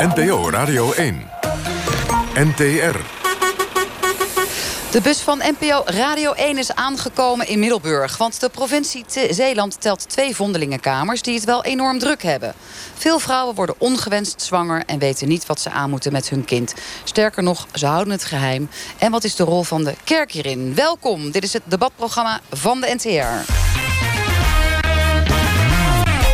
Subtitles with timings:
[0.00, 1.30] NPO Radio 1.
[2.34, 2.96] NTR.
[4.90, 8.16] De bus van NPO Radio 1 is aangekomen in Middelburg.
[8.16, 11.22] Want de provincie Zeeland telt twee vondelingenkamers...
[11.22, 12.54] die het wel enorm druk hebben.
[12.94, 14.82] Veel vrouwen worden ongewenst zwanger...
[14.86, 16.74] en weten niet wat ze aan moeten met hun kind.
[17.04, 18.68] Sterker nog, ze houden het geheim.
[18.98, 20.74] En wat is de rol van de kerk hierin?
[20.74, 23.52] Welkom, dit is het debatprogramma van de NTR.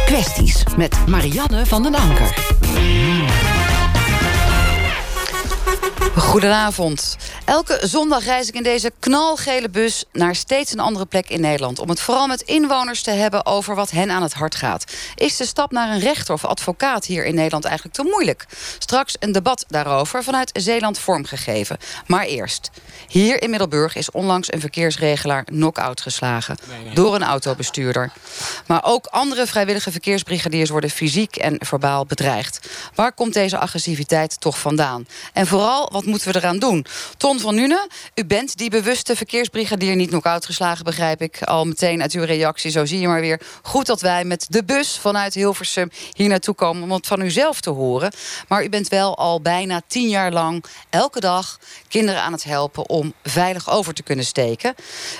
[0.06, 2.34] Kwesties met Marianne van den Anker.
[6.14, 7.16] Goedenavond.
[7.44, 11.78] Elke zondag reis ik in deze knalgele bus naar steeds een andere plek in Nederland.
[11.78, 14.84] Om het vooral met inwoners te hebben over wat hen aan het hart gaat.
[15.14, 18.46] Is de stap naar een rechter of advocaat hier in Nederland eigenlijk te moeilijk?
[18.78, 21.78] Straks een debat daarover vanuit Zeeland vormgegeven.
[22.06, 22.70] Maar eerst.
[23.08, 26.56] Hier in Middelburg is onlangs een verkeersregelaar knock-out geslagen.
[26.94, 28.12] Door een autobestuurder.
[28.66, 32.68] Maar ook andere vrijwillige verkeersbrigadiers worden fysiek en verbaal bedreigd.
[32.94, 35.06] Waar komt deze agressiviteit toch vandaan?
[35.32, 36.86] En vooral, wat moeten we eraan doen?
[37.16, 41.42] Ton van Nune, u bent die bewuste verkeersbrigadier niet knock-out geslagen, begrijp ik.
[41.42, 43.40] Al meteen uit uw reactie, zo zie je maar weer.
[43.62, 47.30] Goed dat wij met de bus vanuit Hilversum hier naartoe komen om het van u
[47.30, 48.12] zelf te horen.
[48.48, 51.58] Maar u bent wel al bijna tien jaar lang elke dag
[51.88, 54.74] kinderen aan het helpen om veilig over te kunnen steken.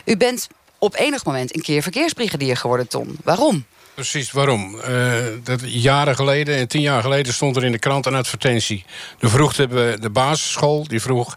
[0.04, 3.19] U bent op enig moment een keer verkeersbrigadier geworden, Ton.
[3.24, 3.64] Waarom?
[3.97, 4.75] Precies, waarom?
[4.89, 8.84] Uh, dat jaren geleden, en tien jaar geleden, stond er in de krant een advertentie.
[9.19, 11.36] De vroeg de, de basisschool, die vroeg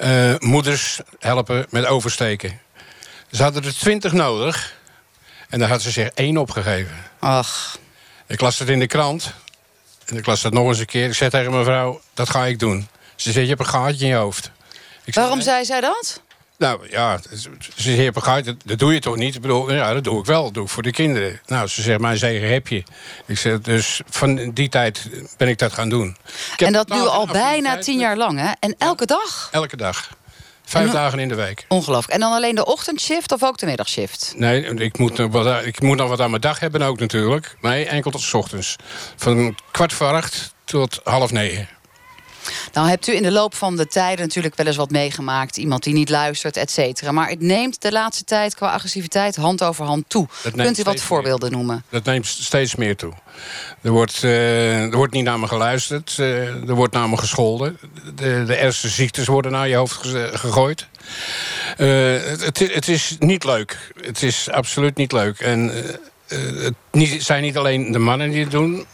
[0.00, 2.60] uh, moeders helpen met oversteken.
[3.30, 4.74] Ze hadden er twintig nodig
[5.48, 6.96] en daar had ze zich één opgegeven.
[7.18, 7.78] Ach.
[8.26, 9.32] Ik las het in de krant
[10.06, 11.06] en ik las het nog eens een keer.
[11.06, 12.88] Ik zei tegen mijn vrouw, dat ga ik doen.
[13.16, 14.50] Ze zei, je hebt een gaatje in je hoofd.
[15.04, 16.20] Ik Waarom zei, zij dat?
[16.62, 17.20] Nou ja,
[17.76, 19.34] ze zegt, begrijp, dat doe je toch niet?
[19.34, 20.42] Ik bedoel, ja, dat doe ik wel.
[20.44, 21.40] Dat doe ik voor de kinderen.
[21.46, 22.82] Nou, ze zegt, mijn zegen heb je.
[23.26, 26.16] Ik zeg, dus van die tijd ben ik dat gaan doen.
[26.56, 28.50] En dat nu al bijna tien jaar lang, hè?
[28.60, 29.48] En elke dag?
[29.52, 30.08] Elke dag.
[30.64, 31.64] Vijf dagen in de week.
[31.68, 32.14] Ongelooflijk.
[32.14, 34.32] En dan alleen de ochtendshift of ook de middagshift?
[34.36, 37.56] Nee, ik moet, nog wat, ik moet nog wat aan mijn dag hebben ook natuurlijk.
[37.60, 38.76] Nee, enkel tot s ochtends.
[39.16, 41.68] Van kwart voor acht tot half negen.
[42.72, 45.56] Nou hebt u in de loop van de tijden natuurlijk wel eens wat meegemaakt.
[45.56, 47.12] Iemand die niet luistert, et cetera.
[47.12, 50.28] Maar het neemt de laatste tijd qua agressiviteit hand over hand toe.
[50.56, 51.84] Kunt u wat voorbeelden noemen?
[51.88, 53.12] Dat neemt steeds meer toe.
[53.80, 56.16] Er wordt, uh, er wordt niet naar me geluisterd.
[56.20, 57.78] Uh, er wordt naar me gescholden.
[58.14, 59.96] De, de ergste ziektes worden naar je hoofd
[60.32, 60.86] gegooid.
[61.78, 63.92] Uh, het, het, is niet leuk.
[64.00, 65.40] Het is absoluut niet leuk.
[65.40, 65.72] En
[66.26, 66.74] het
[67.18, 68.86] zijn niet alleen de mannen die het doen.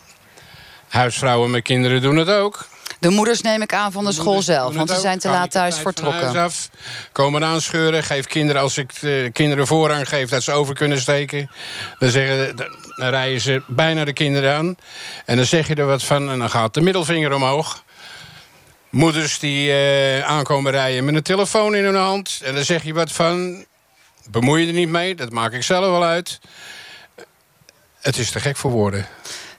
[0.88, 2.68] Huisvrouwen met kinderen doen het ook.
[2.98, 5.78] De moeders neem ik aan van de, school zelf, want ze zijn te laat thuis
[5.78, 6.36] vertrokken.
[6.36, 6.70] Af,
[7.12, 11.50] komen aanscheuren, geef kinderen, als ik de kinderen voorrang geef dat ze over kunnen steken.
[11.98, 12.56] Dan, zeggen,
[12.96, 14.76] dan rijden ze bijna de kinderen aan.
[15.24, 17.84] En dan zeg je er wat van en dan gaat de middelvinger omhoog.
[18.90, 22.40] Moeders die uh, aankomen rijden met een telefoon in hun hand.
[22.44, 23.64] En dan zeg je wat van,
[24.30, 26.40] bemoei je er niet mee, dat maak ik zelf wel uit.
[28.00, 29.06] Het is te gek voor woorden.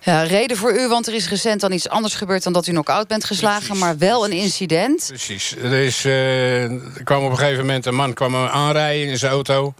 [0.02, 2.44] Ja, reden voor u, want er is recent dan iets anders gebeurd...
[2.44, 5.06] dan dat u knock-out bent geslagen, maar wel een incident.
[5.08, 5.56] Precies.
[5.56, 9.32] Er, is, uh, er kwam op een gegeven moment een man kwam aanrijden in zijn
[9.32, 9.74] auto.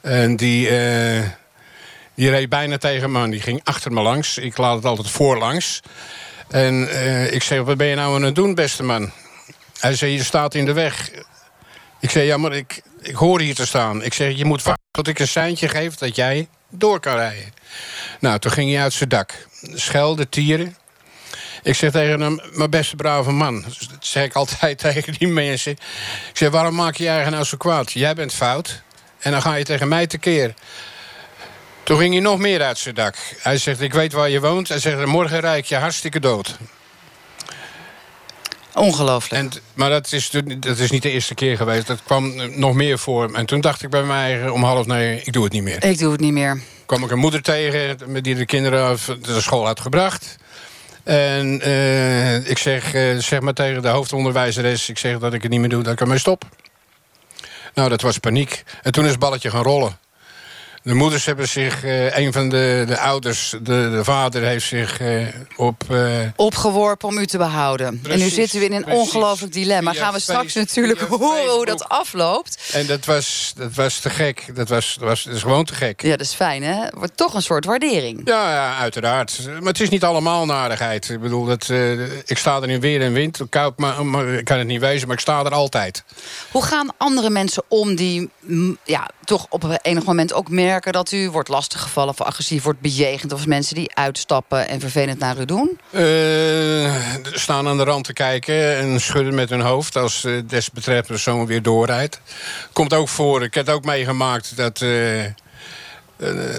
[0.00, 1.22] En die, uh,
[2.14, 3.30] die reed bijna tegen me aan.
[3.30, 4.38] Die ging achter me langs.
[4.38, 5.80] Ik laat het altijd voorlangs.
[6.48, 9.10] En uh, ik zei, wat ben je nou aan het doen, beste man?
[9.78, 11.10] Hij zei, je staat in de weg.
[12.00, 14.02] Ik zei, ja, maar ik, ik hoor hier te staan.
[14.02, 17.52] Ik zeg, je moet wachten tot ik een seintje geef dat jij door kan rijden.
[18.20, 19.46] Nou, toen ging hij uit zijn dak.
[19.74, 20.76] Schelden, tieren.
[21.62, 23.62] Ik zeg tegen hem, mijn beste brave man.
[23.62, 25.72] Dat zeg ik altijd tegen die mensen.
[25.72, 27.92] Ik zeg, waarom maak je je eigen nou zo kwaad?
[27.92, 28.82] Jij bent fout.
[29.18, 30.54] En dan ga je tegen mij tekeer.
[31.82, 33.16] Toen ging hij nog meer uit zijn dak.
[33.38, 34.68] Hij zegt, ik weet waar je woont.
[34.68, 36.56] Hij zegt, morgen rijd ik je hartstikke dood.
[38.78, 39.42] Ongelooflijk.
[39.42, 40.30] En, maar dat is,
[40.60, 41.86] dat is niet de eerste keer geweest.
[41.86, 43.34] Dat kwam nog meer voor.
[43.34, 45.84] En toen dacht ik bij mij om half nee, ik doe het niet meer.
[45.84, 46.60] Ik doe het niet meer.
[46.86, 50.36] kwam ik een moeder tegen die de kinderen de school had gebracht.
[51.04, 54.88] En uh, ik zeg, zeg maar tegen de hoofdonderwijzeres...
[54.88, 56.44] ik zeg dat ik het niet meer doe, dat ik ermee stop.
[57.74, 58.64] Nou, dat was paniek.
[58.82, 59.98] En toen is het balletje gaan rollen.
[60.88, 65.00] De moeders hebben zich, uh, een van de, de ouders, de, de vader heeft zich
[65.00, 65.26] uh,
[65.56, 65.84] op...
[65.90, 66.20] Uh...
[66.36, 68.00] Opgeworpen om u te behouden.
[68.08, 69.92] en nu zitten we in een ongelooflijk dilemma.
[69.92, 72.70] Gaan we straks natuurlijk horen hoe dat afloopt.
[72.72, 74.50] En dat was, dat was te gek.
[74.54, 76.02] Dat, was, dat, was, dat is gewoon te gek.
[76.02, 76.86] Ja, dat is fijn, hè?
[76.94, 78.20] Wordt toch een soort waardering.
[78.24, 79.40] Ja, ja uiteraard.
[79.46, 81.08] Maar het is niet allemaal narigheid.
[81.08, 81.68] Ik bedoel, dat,
[82.24, 83.40] ik sta er in weer en wind.
[83.50, 86.04] Koud, maar, maar, ik kan het niet wezen, maar ik sta er altijd.
[86.50, 88.30] Hoe gaan andere mensen om die
[88.84, 92.80] ja, toch op een enig moment ook merken dat u wordt lastiggevallen of agressief wordt
[92.80, 93.32] bejegend...
[93.32, 95.78] of mensen die uitstappen en vervelend naar u doen?
[95.90, 99.96] Uh, staan aan de rand te kijken en schudden met hun hoofd...
[99.96, 102.20] als uh, desbetreffende persoon weer doorrijdt.
[102.72, 104.80] Komt ook voor, ik heb ook meegemaakt dat...
[104.80, 105.24] Uh,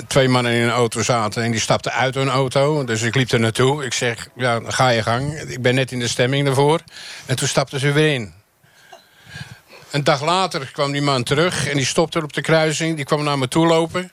[0.07, 2.83] twee mannen in een auto zaten en die stapten uit hun auto.
[2.83, 3.85] Dus ik liep er naartoe.
[3.85, 5.39] Ik zeg, ja, ga je gang.
[5.39, 6.81] Ik ben net in de stemming ervoor.
[7.25, 8.33] En toen stapten ze weer in.
[9.91, 12.95] Een dag later kwam die man terug en die stopte op de kruising.
[12.95, 14.11] Die kwam naar me toe lopen.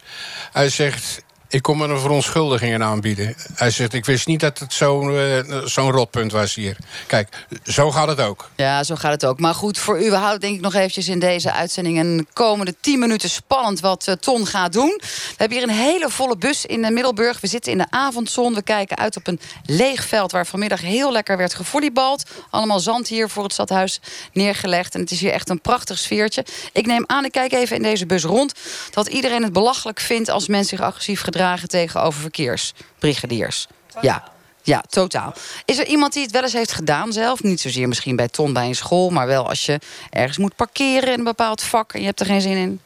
[0.53, 3.35] Hij zegt, ik kom me een verontschuldigingen aanbieden.
[3.55, 6.77] Hij zegt, ik wist niet dat het zo'n uh, zo'n rotpunt was hier.
[7.07, 8.51] Kijk, zo gaat het ook.
[8.57, 9.41] Ja, zo gaat het ook.
[9.41, 11.99] Maar goed, voor u, we houden denk ik nog eventjes in deze uitzending...
[11.99, 15.01] een komende 10 minuten spannend wat uh, Ton gaat doen.
[15.01, 17.41] We hebben hier een hele volle bus in Middelburg.
[17.41, 18.55] We zitten in de avondzon.
[18.55, 22.25] We kijken uit op een leeg veld waar vanmiddag heel lekker werd gevolleybald.
[22.51, 24.01] Allemaal zand hier voor het stadhuis
[24.33, 24.95] neergelegd.
[24.95, 26.45] En het is hier echt een prachtig sfeertje.
[26.73, 28.53] Ik neem aan, ik kijk even in deze bus rond...
[28.91, 33.67] dat iedereen het belachelijk vindt als mensen zich agressief gedragen gedragen tegenover verkeersbrigadiers.
[34.01, 34.35] Ja.
[34.63, 35.35] Ja, totaal.
[35.65, 37.43] Is er iemand die het wel eens heeft gedaan zelf?
[37.43, 39.11] Niet zozeer misschien bij Ton bij een school...
[39.11, 39.81] maar wel als je
[40.11, 41.93] ergens moet parkeren in een bepaald vak...
[41.93, 42.81] en je hebt er geen zin in?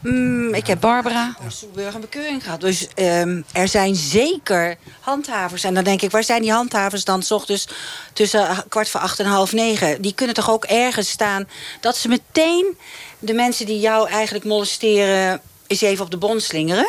[0.00, 2.60] Mm, ik heb Barbara Soelburg een bekeuring gehad.
[2.60, 5.64] Dus um, er zijn zeker handhavers.
[5.64, 7.22] En dan denk ik, waar zijn die handhavers dan...
[7.22, 7.68] S ochtends
[8.12, 10.02] tussen kwart voor acht en half negen?
[10.02, 11.48] Die kunnen toch ook ergens staan...
[11.80, 12.78] dat ze meteen
[13.18, 15.40] de mensen die jou eigenlijk molesteren...
[15.66, 16.88] eens even op de bon slingeren?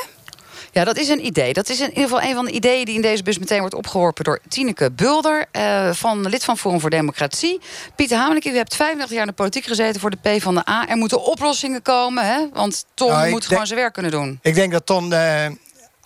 [0.77, 1.53] Ja, dat is een idee.
[1.53, 3.73] Dat is in ieder geval een van de ideeën die in deze bus meteen wordt
[3.73, 7.59] opgeworpen door Tineke Bulder, uh, van lid van Forum voor Democratie.
[7.95, 10.69] Pieter Hamelink, u hebt 35 jaar in de politiek gezeten voor de P van de
[10.69, 10.87] A.
[10.87, 12.49] Er moeten oplossingen komen, hè?
[12.53, 14.39] want Ton nou, moet gewoon zijn werk kunnen doen.
[14.41, 15.45] Ik denk dat Ton uh,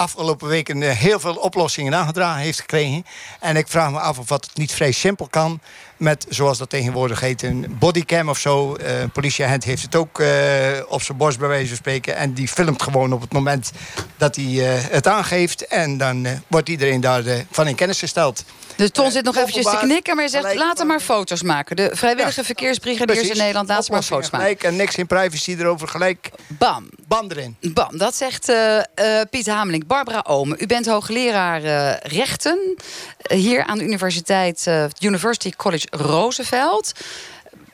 [0.02, 3.06] afgelopen weken uh, heel veel oplossingen aangedragen heeft gekregen.
[3.40, 5.60] En ik vraag me af of wat het niet vrij simpel kan
[5.98, 8.76] met, zoals dat tegenwoordig heet, een bodycam of zo.
[8.82, 10.28] Uh, een politieagent heeft het ook uh,
[10.88, 12.16] op zijn borst bij wijze van spreken.
[12.16, 13.72] En die filmt gewoon op het moment
[14.18, 14.46] dat hij
[14.90, 15.68] het aangeeft.
[15.68, 18.44] En dan wordt iedereen daarvan in kennis gesteld.
[18.82, 21.76] Dus Ton zit nog eventjes te knikken, maar je zegt laten maar foto's maken.
[21.76, 24.48] De vrijwillige ja, verkeersbrigadiers in Nederland, laten maar foto's maken.
[24.48, 26.90] Gelijk en niks in privacy erover, gelijk bam.
[27.08, 27.58] bam erin.
[27.74, 28.52] Bam, dat zegt
[29.30, 29.88] Piet Hameling.
[29.88, 31.62] Barbara Omen, u bent hoogleraar
[32.08, 32.76] rechten
[33.22, 34.68] hier aan de universiteit
[35.00, 36.92] University College Roosevelt.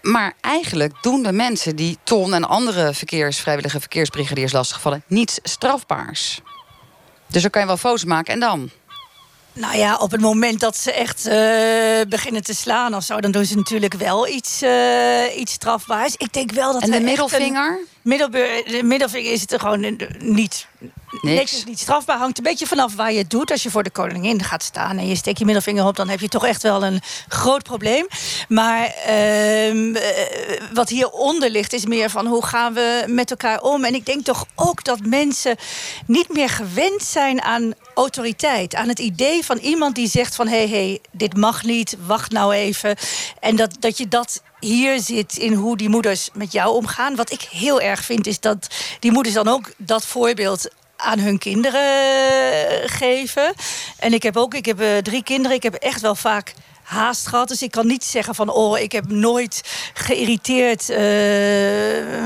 [0.01, 5.03] Maar eigenlijk doen de mensen die Ton en andere verkeers, vrijwillige verkeersbrigadiers lastigvallen...
[5.07, 6.41] niets strafbaars.
[7.27, 8.69] Dus dan kan je wel foto's maken en dan?
[9.59, 11.33] Nou ja, op het moment dat ze echt uh,
[12.09, 16.15] beginnen te slaan of zo, dan doen ze natuurlijk wel iets, uh, iets strafbaars.
[16.15, 16.81] Ik denk wel dat.
[16.81, 17.79] En de middelvinger?
[18.07, 20.67] De middelvinger is het gewoon niet.
[21.21, 21.53] Niks.
[21.53, 22.17] is niet strafbaar.
[22.17, 23.51] Hangt een beetje vanaf waar je het doet.
[23.51, 26.19] Als je voor de koningin gaat staan en je steekt je middelvinger op, dan heb
[26.19, 28.07] je toch echt wel een groot probleem.
[28.47, 29.95] Maar uh,
[30.73, 33.83] wat hieronder ligt, is meer van hoe gaan we met elkaar om.
[33.83, 35.55] En ik denk toch ook dat mensen
[36.05, 38.75] niet meer gewend zijn aan autoriteit.
[38.75, 42.31] Aan het idee van iemand die zegt van hé, hey, hey, dit mag niet, wacht
[42.31, 42.95] nou even.
[43.39, 47.15] En dat, dat je dat hier zit in hoe die moeders met jou omgaan.
[47.15, 48.67] Wat ik heel erg vind, is dat
[48.99, 53.53] die moeders dan ook dat voorbeeld aan hun kinderen geven.
[53.97, 55.57] En ik heb ook, ik heb uh, drie kinderen.
[55.57, 57.47] Ik heb echt wel vaak haast gehad.
[57.47, 58.49] Dus ik kan niet zeggen van...
[58.49, 59.61] oh, ik heb nooit
[59.93, 60.97] geïrriteerd, uh,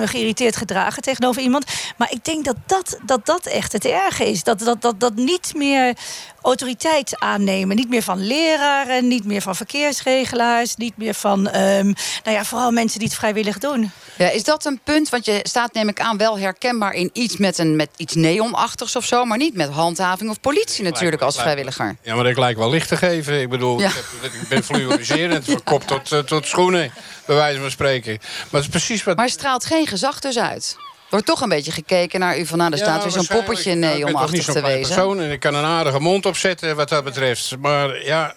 [0.07, 1.65] geïrriteerd gedragen tegenover iemand.
[1.97, 4.43] Maar ik denk dat dat, dat, dat echt het erge is.
[4.43, 5.97] Dat, dat, dat, dat niet meer
[6.41, 7.75] autoriteit aannemen.
[7.75, 10.75] Niet meer van leraren, niet meer van verkeersregelaars...
[10.75, 13.91] niet meer van, um, nou ja, vooral mensen die het vrijwillig doen.
[14.17, 15.09] Ja, is dat een punt?
[15.09, 18.95] Want je staat, neem ik aan, wel herkenbaar in iets met, een, met iets neonachtigs
[18.95, 19.25] of zo...
[19.25, 21.95] maar niet met handhaving of politie natuurlijk als vrijwilliger.
[22.01, 23.41] Ja, maar ik lijkt wel licht te geven.
[23.41, 23.87] Ik bedoel, ja.
[23.87, 26.91] ik, heb, ik ben fluoriserend van kop tot, uh, tot schoenen,
[27.25, 28.17] bij wijze van spreken.
[28.19, 29.17] Maar het is precies wat...
[29.17, 30.77] Maar straalt geen gezag dus uit?
[31.11, 32.57] Wordt toch een beetje gekeken naar u van...
[32.57, 34.95] nou, er staat weer zo'n poppetje neonachtig te wezen.
[34.95, 37.57] persoon en ik kan een aardige mond opzetten wat dat betreft.
[37.59, 38.35] Maar ja,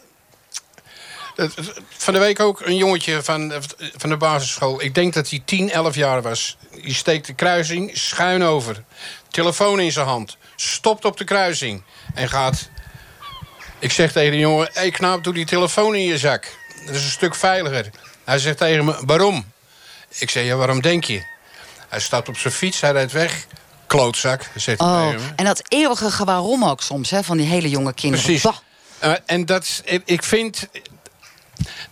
[1.89, 3.53] van de week ook een jongetje van,
[3.97, 4.83] van de basisschool.
[4.83, 6.57] Ik denk dat hij 10, 11 jaar was.
[6.83, 8.85] Die steekt de kruising schuin over.
[9.31, 10.37] Telefoon in zijn hand.
[10.57, 11.83] Stopt op de kruising.
[12.15, 12.69] En gaat...
[13.79, 14.69] Ik zeg tegen de jongen...
[14.73, 16.57] Hé hey, knaap, doe die telefoon in je zak.
[16.87, 17.91] Dat is een stuk veiliger.
[18.25, 19.53] Hij zegt tegen me, waarom?
[20.19, 21.34] Ik zeg, ja, waarom denk je?
[21.95, 23.47] Hij stapt op zijn fiets, hij rijdt weg
[23.87, 24.51] klootzak.
[24.55, 28.25] Zegt oh, en dat eeuwige waarom ook soms, hè, van die hele jonge kinderen.
[28.25, 28.51] Precies.
[29.05, 30.69] Uh, en dat, ik vind,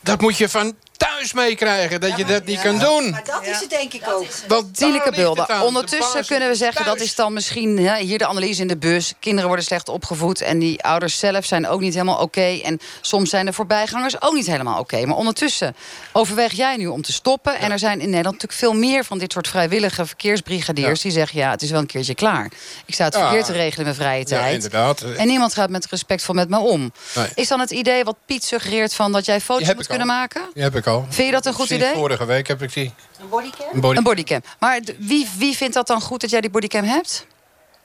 [0.00, 3.11] dat moet je van thuis meekrijgen dat je dat niet kan doen.
[3.11, 4.26] Maar dat is het denk ik ook.
[4.49, 5.61] Want aan.
[5.61, 8.76] De Ondertussen kunnen we zeggen dat is dan misschien hè, hier de analyse in de
[8.76, 9.12] bus.
[9.21, 12.61] Kinderen worden slecht opgevoed en die ouders zelf zijn ook niet helemaal oké.
[12.64, 15.06] En soms zijn de voorbijgangers ook niet helemaal oké.
[15.06, 15.76] Maar ondertussen
[16.12, 17.59] overweeg jij nu om te stoppen.
[17.59, 21.38] En er zijn in Nederland natuurlijk veel meer van dit soort vrijwillige verkeersbrigadiers die zeggen
[21.38, 22.50] ja, het is wel een keertje klaar.
[22.87, 23.21] Ik sta het Ja.
[23.21, 24.54] verkeer te regelen in mijn vrije Ja, tijd.
[24.54, 25.00] inderdaad.
[25.02, 26.92] En niemand gaat met respectvol met me om.
[27.14, 27.26] Nee.
[27.35, 29.85] Is dan het idee wat Piet suggereert van dat jij foto's moet al.
[29.87, 30.42] kunnen maken?
[30.54, 30.91] Die heb ik al.
[31.08, 31.94] Vind je dat een goed Sinds idee?
[31.96, 32.92] vorige week heb ik die.
[33.20, 33.66] Een bodycam?
[33.72, 33.96] Een body...
[33.96, 34.40] Een bodycam.
[34.58, 37.26] Maar wie, wie vindt dat dan goed dat jij die bodycam hebt?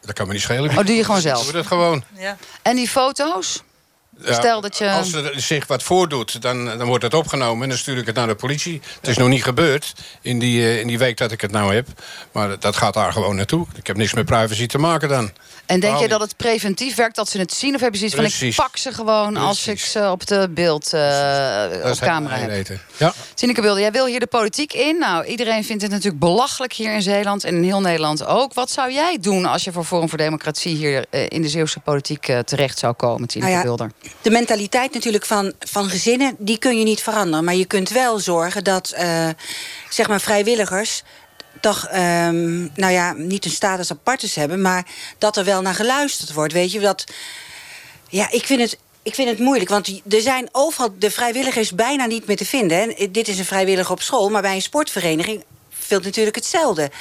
[0.01, 0.69] Dat kan me niet schelen.
[0.77, 1.43] Oh, doe je gewoon zelf?
[1.43, 2.03] Doe dat gewoon.
[2.61, 3.63] En die foto's?
[4.25, 7.63] Ja, Stel dat je- Als er zich wat voordoet, dan, dan wordt het opgenomen...
[7.63, 8.81] en dan stuur ik het naar de politie.
[8.99, 11.75] Het is nog niet gebeurd in die, eh, in die week dat ik het nou
[11.75, 11.87] heb.
[12.31, 13.65] Maar dat gaat daar gewoon naartoe.
[13.75, 15.31] Ik heb niks met privacy te maken dan.
[15.67, 17.75] En denk je dat het preventief werkt, dat ze het zien?
[17.75, 18.55] Of heb je zoiets van, ik Precies.
[18.55, 19.91] pak ze gewoon als ik Precies.
[19.91, 21.01] ze op de beeld, eh,
[21.83, 22.49] Dat op camera heb?
[22.49, 22.81] weten.
[22.97, 23.13] Ja.
[23.35, 24.97] Wilde, jij wil hier de politiek in.
[24.97, 28.53] Nou, iedereen vindt het natuurlijk belachelijk hier in Zeeland en in heel Nederland ook.
[28.53, 31.79] Wat zou jij doen als je voor Forum voor Democratie hier eh, in de Zeeuwse
[31.79, 33.91] politiek eh, terecht zou komen, Tineke Nou ja, Wilder?
[34.21, 37.43] De mentaliteit natuurlijk van, van gezinnen, die kun je niet veranderen.
[37.45, 39.29] Maar je kunt wel zorgen dat, eh,
[39.89, 41.03] zeg maar, vrijwilligers
[41.61, 44.61] toch, ehm, nou ja, niet een status apartus hebben...
[44.61, 44.85] maar
[45.17, 46.79] dat er wel naar geluisterd wordt, weet je.
[46.79, 47.03] Dat,
[48.09, 48.77] ja, ik vind het...
[49.03, 52.77] Ik vind het moeilijk, want er zijn overal de vrijwilligers bijna niet meer te vinden.
[52.77, 53.11] hè.
[53.11, 56.91] Dit is een vrijwilliger op school, maar bij een sportvereniging veel natuurlijk hetzelfde.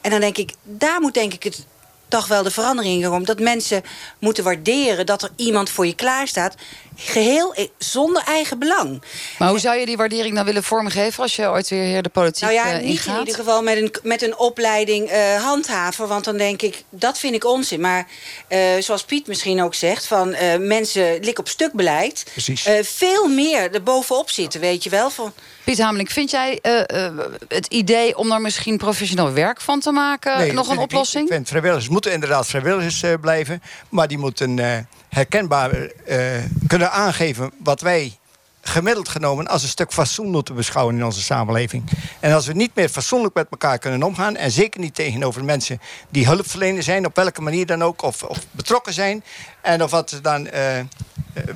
[0.00, 1.66] En dan denk ik, daar moet denk ik het
[2.08, 3.26] toch wel de verandering in komen.
[3.26, 3.82] Dat mensen
[4.18, 6.54] moeten waarderen dat er iemand voor je klaarstaat.
[6.96, 9.02] Geheel i- zonder eigen belang.
[9.38, 12.42] Maar hoe zou je die waardering dan willen vormgeven als je ooit weer de politiek
[12.42, 16.08] Nou ja, eh, niet in ieder geval met een, met een opleiding eh, handhaven.
[16.08, 17.80] Want dan denk ik, dat vind ik onzin.
[17.80, 18.06] Maar
[18.48, 20.06] eh, zoals Piet misschien ook zegt...
[20.06, 22.24] van eh, mensen lik op stuk beleid.
[22.32, 22.64] Precies.
[22.66, 25.10] eh, veel meer er bovenop zitten, weet je wel.
[25.10, 25.32] Van,
[25.64, 27.12] Piet Hameling, vind jij eh, eh,
[27.48, 31.26] het idee om daar misschien professioneel werk van te maken Nee, nog een oplossing?
[31.26, 33.62] Ik vind vrijwilligers moeten inderdaad vrijwilligers eh, blijven.
[33.88, 34.78] Maar die moeten eh,
[35.14, 36.18] herkenbaar eh,
[36.66, 38.18] kunnen aangeven wat wij
[38.60, 41.84] gemiddeld genomen als een stuk fatsoen moeten beschouwen in onze samenleving.
[42.20, 45.80] En als we niet meer fatsoenlijk met elkaar kunnen omgaan, en zeker niet tegenover mensen
[46.08, 49.24] die hulpverlener zijn, op welke manier dan ook, of, of betrokken zijn,
[49.60, 50.80] en of wat dan eh,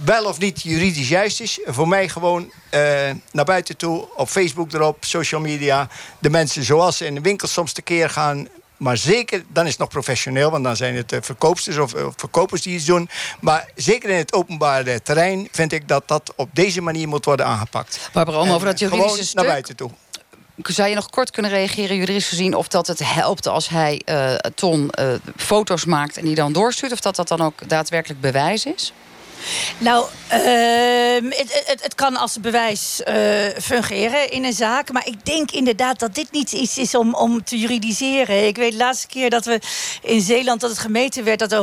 [0.05, 2.81] wel of niet juridisch juist is, voor mij gewoon eh,
[3.33, 5.89] naar buiten toe, op Facebook erop, social media,
[6.19, 8.49] de mensen zoals ze in de winkel soms tekeer gaan.
[8.79, 12.15] Maar zeker, dan is het nog professioneel, want dan zijn het eh, verkoopsters of, of
[12.17, 13.09] verkopers die iets doen.
[13.41, 17.47] Maar zeker in het openbare terrein vind ik dat dat op deze manier moet worden
[17.47, 18.11] aangepakt.
[18.13, 19.37] Barbara, om over dat eh, juridische gewoon stuk...
[19.37, 19.91] naar buiten toe.
[20.63, 22.55] Zou je nog kort kunnen reageren, juridisch gezien...
[22.55, 26.93] of dat het helpt als hij, eh, Ton, eh, foto's maakt en die dan doorstuurt...
[26.93, 28.93] of dat dat dan ook daadwerkelijk bewijs is?
[29.79, 33.17] Nou, ehm, het, het, het kan als bewijs eh,
[33.63, 34.93] fungeren in een zaak.
[34.93, 38.47] Maar ik denk inderdaad dat dit niet iets is om, om te juridiseren.
[38.47, 39.61] Ik weet de laatste keer dat we
[40.03, 41.39] in Zeeland dat het gemeten werd...
[41.39, 41.63] dat er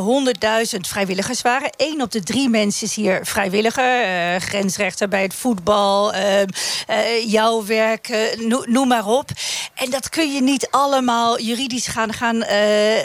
[0.75, 1.69] 100.000 vrijwilligers waren.
[1.77, 4.01] Eén op de drie mensen is hier vrijwilliger.
[4.03, 6.47] eh, grensrechter bij het voetbal, ehm,
[6.87, 9.29] eh, jouw werk, no- noem maar op.
[9.75, 12.43] En dat kun je niet allemaal juridisch gaan, gaan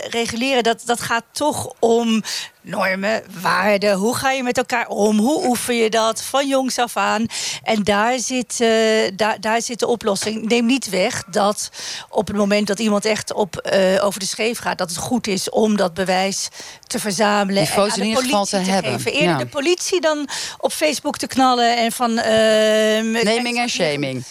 [0.08, 0.62] reguleren.
[0.62, 2.22] Dat, dat gaat toch om
[2.62, 3.95] normen, waarden.
[3.95, 5.19] Hoe ga je met elkaar om?
[5.19, 7.26] Hoe oefen je dat van jongs af aan?
[7.62, 10.49] En daar zit, eh, daar, daar zit de oplossing.
[10.49, 11.71] Neem niet weg dat
[12.09, 14.79] op het moment dat iemand echt op, eh, over de scheef gaat...
[14.79, 16.49] dat het goed is om dat bewijs
[16.90, 17.62] te verzamelen.
[17.64, 18.92] Die foto's en aan in ieder de geval politie te hebben.
[19.00, 19.12] Geven.
[19.12, 19.38] Eerder Ja.
[19.38, 20.28] de politie dan
[20.59, 22.18] op Facebook te knallen en van...
[22.18, 24.25] ehm, Naming en shaming.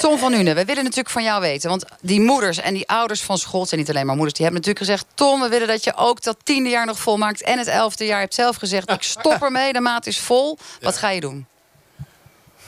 [0.00, 1.68] Tom van Nuenen, we willen natuurlijk van jou weten.
[1.70, 3.66] Want die moeders en die ouders van school...
[3.66, 5.06] zijn niet alleen maar moeders, die hebben natuurlijk gezegd...
[5.16, 7.42] Tom, we willen dat je ook dat tiende jaar nog volmaakt...
[7.42, 8.90] en het elfde jaar hebt zelf gezegd...
[8.90, 10.58] ik stop ermee, de maat is vol.
[10.80, 11.46] Wat ga je doen?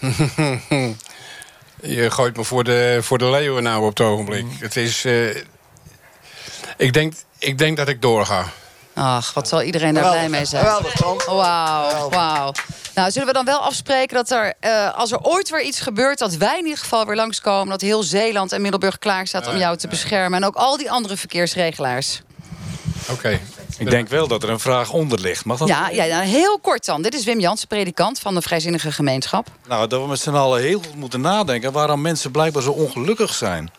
[1.82, 4.46] Je gooit me voor de, voor de leeuwen nou op het ogenblik.
[4.58, 5.04] Het is...
[5.04, 5.36] eh,
[6.76, 8.46] ik, denk, ik denk dat ik doorga.
[8.94, 10.64] Ach, wat zal iedereen daar blij mee zijn.
[10.64, 11.18] Geweldig, Tom.
[11.26, 12.52] Wauw, wauw.
[12.94, 16.18] Nou, zullen we dan wel afspreken dat er, eh, als er ooit weer iets gebeurt...
[16.18, 17.68] dat wij in ieder geval weer langskomen...
[17.68, 20.42] dat heel Zeeland en Middelburg klaar staat om jou te beschermen...
[20.42, 22.22] en ook al die andere verkeersregelaars.
[23.10, 23.40] Oké.
[23.78, 25.44] Ik denk wel dat er een vraag onder ligt.
[25.44, 25.68] Mag dat?
[25.68, 27.02] Ja, ja, nou, heel kort dan.
[27.02, 29.46] Dit is Wim Jansen, predikant van de Vrijzinnige Gemeenschap.
[29.68, 31.72] Nou, dat we met z'n allen heel goed moeten nadenken...
[31.72, 33.70] waarom mensen blijkbaar zo ongelukkig zijn.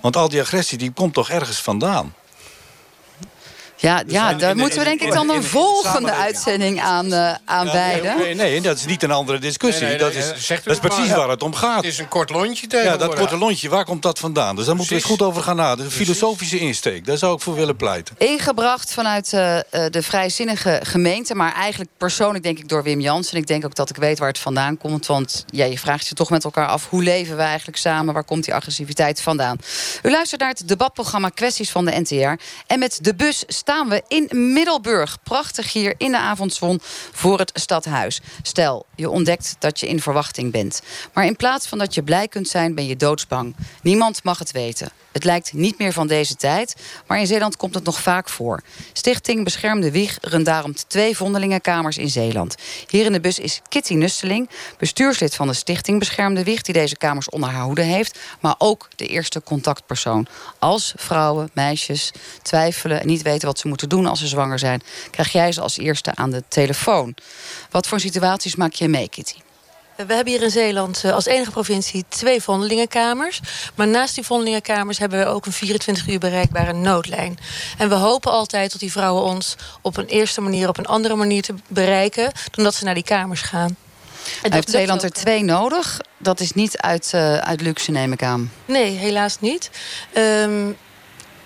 [0.00, 2.14] Want al die agressie die komt toch ergens vandaan?
[3.80, 7.72] Ja, ja daar moeten we denk ik dan een volgende uitzending aan, uh, aan ja,
[7.72, 8.18] wijden.
[8.18, 9.96] Nee, nee, dat is niet een andere discussie.
[9.96, 11.76] dat is, dat is precies waar het om gaat.
[11.76, 14.56] Het is een kort lontje Ja, dat korte lontje, waar komt dat vandaan?
[14.56, 15.84] Dus daar moeten we eens goed over gaan nadenken.
[15.84, 18.14] Een filosofische insteek, daar zou ik voor willen pleiten.
[18.18, 19.58] Ingebracht vanuit uh,
[19.90, 21.34] de vrijzinnige gemeente...
[21.34, 23.36] maar eigenlijk persoonlijk denk ik door Wim Jansen.
[23.36, 25.06] Ik denk ook dat ik weet waar het vandaan komt.
[25.06, 26.88] Want ja, je vraagt je toch met elkaar af...
[26.88, 28.14] hoe leven we eigenlijk samen?
[28.14, 29.58] Waar komt die agressiviteit vandaan?
[30.02, 32.42] U luistert naar het debatprogramma Kwesties van de NTR.
[32.66, 35.22] En met de bus staan we in Middelburg.
[35.22, 36.78] Prachtig hier in de avondzon
[37.12, 38.20] voor het stadhuis.
[38.42, 40.82] Stel, je ontdekt dat je in verwachting bent.
[41.12, 43.56] Maar in plaats van dat je blij kunt zijn, ben je doodsbang.
[43.82, 44.90] Niemand mag het weten.
[45.12, 46.74] Het lijkt niet meer van deze tijd,
[47.06, 48.62] maar in Zeeland komt het nog vaak voor.
[48.92, 52.54] Stichting Beschermde Wieg runt daarom twee vondelingenkamers in Zeeland.
[52.88, 54.48] Hier in de bus is Kitty Nusteling,
[54.78, 56.62] bestuurslid van de Stichting Beschermde Wieg...
[56.62, 60.26] die deze kamers onder haar hoede heeft, maar ook de eerste contactpersoon.
[60.58, 62.12] Als vrouwen, meisjes
[62.42, 64.82] twijfelen en niet weten wat ze moeten doen als ze zwanger zijn...
[65.10, 67.14] krijg jij ze als eerste aan de telefoon.
[67.70, 69.36] Wat voor situaties maak je mee, Kitty?
[70.06, 73.40] We hebben hier in Zeeland eh, als enige provincie twee vondelingenkamers.
[73.74, 77.38] Maar naast die vondelingenkamers hebben we ook een 24 uur bereikbare noodlijn.
[77.78, 81.14] En we hopen altijd dat die vrouwen ons op een eerste manier, op een andere
[81.14, 82.32] manier te bereiken...
[82.50, 83.76] dan dat ze naar die kamers gaan.
[84.42, 86.00] En heeft Zeeland er twee nodig?
[86.18, 88.52] Dat is niet uit, uh, uit luxe, neem ik aan.
[88.64, 89.70] Nee, helaas niet.
[90.16, 90.76] Um,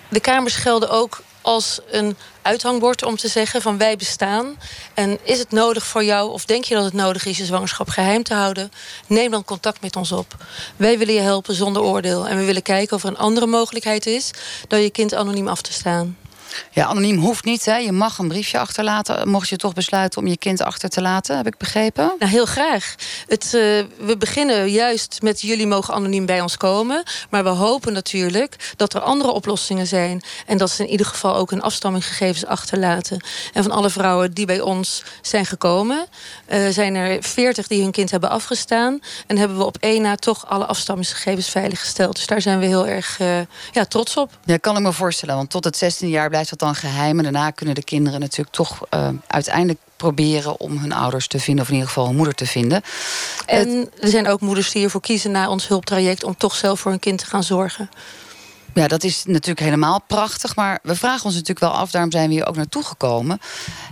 [0.08, 4.58] de kamers gelden ook als een uithangbord om te zeggen van wij bestaan.
[4.94, 7.88] En is het nodig voor jou of denk je dat het nodig is je zwangerschap
[7.88, 8.72] geheim te houden?
[9.06, 10.36] Neem dan contact met ons op.
[10.76, 12.28] Wij willen je helpen zonder oordeel.
[12.28, 14.30] En we willen kijken of er een andere mogelijkheid is
[14.68, 16.16] dan je kind anoniem af te staan.
[16.70, 17.64] Ja, anoniem hoeft niet.
[17.64, 17.76] Hè.
[17.76, 19.28] Je mag een briefje achterlaten.
[19.28, 22.12] Mocht je toch besluiten om je kind achter te laten, heb ik begrepen?
[22.18, 22.94] Nou, heel graag.
[23.28, 23.50] Het, uh,
[23.98, 27.02] we beginnen juist met jullie mogen anoniem bij ons komen.
[27.30, 30.22] Maar we hopen natuurlijk dat er andere oplossingen zijn.
[30.46, 33.24] En dat ze in ieder geval ook hun afstamminggegevens achterlaten.
[33.52, 36.06] En van alle vrouwen die bij ons zijn gekomen,
[36.48, 39.00] uh, zijn er veertig die hun kind hebben afgestaan.
[39.26, 42.16] En hebben we op één na toch alle afstammingsgegevens veiliggesteld.
[42.16, 43.40] Dus daar zijn we heel erg uh,
[43.72, 44.30] ja, trots op.
[44.44, 45.36] Ja, kan ik me voorstellen.
[45.36, 47.16] Want tot het 16 jaar blijft dat dan geheim.
[47.18, 51.62] En daarna kunnen de kinderen natuurlijk toch uh, uiteindelijk proberen om hun ouders te vinden,
[51.62, 52.82] of in ieder geval hun moeder te vinden.
[53.46, 56.90] En er zijn ook moeders die ervoor kiezen na ons hulptraject om toch zelf voor
[56.90, 57.88] hun kind te gaan zorgen.
[58.74, 60.56] Ja, dat is natuurlijk helemaal prachtig.
[60.56, 63.40] Maar we vragen ons natuurlijk wel af, daarom zijn we hier ook naartoe gekomen.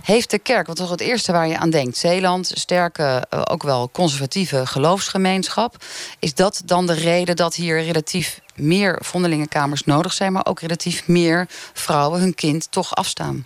[0.03, 1.97] Heeft de kerk, wat toch het eerste waar je aan denkt...
[1.97, 5.83] Zeeland, sterke, eh, ook wel conservatieve geloofsgemeenschap...
[6.19, 10.31] is dat dan de reden dat hier relatief meer vondelingenkamers nodig zijn...
[10.33, 13.45] maar ook relatief meer vrouwen hun kind toch afstaan?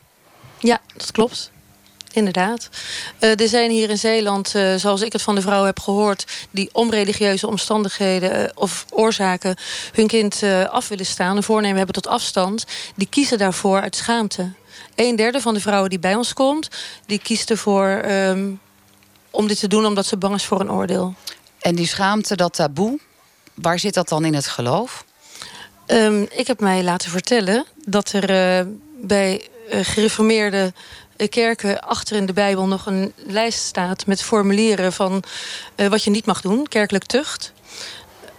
[0.59, 1.51] Ja, dat klopt
[2.11, 2.69] inderdaad.
[3.19, 6.47] Uh, er zijn hier in Zeeland, uh, zoals ik het van de vrouw heb gehoord...
[6.51, 9.55] die om religieuze omstandigheden uh, of oorzaken
[9.93, 11.37] hun kind af willen staan...
[11.37, 12.65] een voornemen hebben tot afstand,
[12.95, 14.51] die kiezen daarvoor uit schaamte.
[14.95, 16.67] Een derde van de vrouwen die bij ons komt...
[17.05, 18.59] die kiest ervoor um,
[19.31, 21.13] om dit te doen omdat ze bang is voor een oordeel.
[21.59, 22.99] En die schaamte, dat taboe,
[23.61, 25.05] waar zit dat dan in het geloof?
[25.87, 28.67] Um, ik heb mij laten vertellen dat er
[29.01, 30.73] bij gereformeerde
[31.29, 35.23] kerken achter in de Bijbel nog een lijst staat met formulieren van
[35.75, 37.53] wat je niet mag doen, kerkelijk tucht.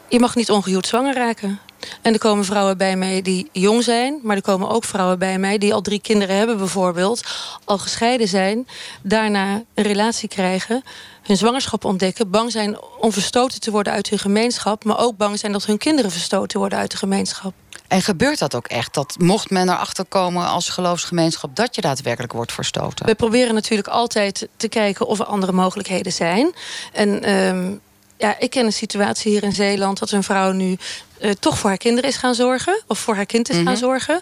[0.09, 1.61] Je mag niet ongehuwd zwanger raken.
[2.03, 5.39] En er komen vrouwen bij mij die jong zijn, maar er komen ook vrouwen bij
[5.39, 7.23] mij die al drie kinderen hebben, bijvoorbeeld,
[7.65, 8.69] al gescheiden zijn,
[9.03, 10.83] daarna een relatie krijgen,
[11.29, 15.39] hun zwangerschap ontdekken, bang zijn om verstoten te worden uit hun gemeenschap, maar ook bang
[15.39, 17.53] zijn dat hun kinderen verstoten worden uit de gemeenschap.
[17.89, 18.95] En gebeurt dat ook echt?
[18.95, 23.07] Dat mocht men erachter komen als geloofsgemeenschap dat je daadwerkelijk wordt verstoten?
[23.07, 26.55] We proberen natuurlijk altijd te kijken of er andere mogelijkheden zijn.
[26.93, 27.81] En um,
[28.17, 30.77] ja, ik ken een situatie hier in Zeeland dat een vrouw nu
[31.21, 33.77] uh, toch voor haar kinderen is gaan zorgen, of voor haar kind is mm -hmm.
[33.77, 33.89] gaan mhm.
[33.91, 34.21] zorgen.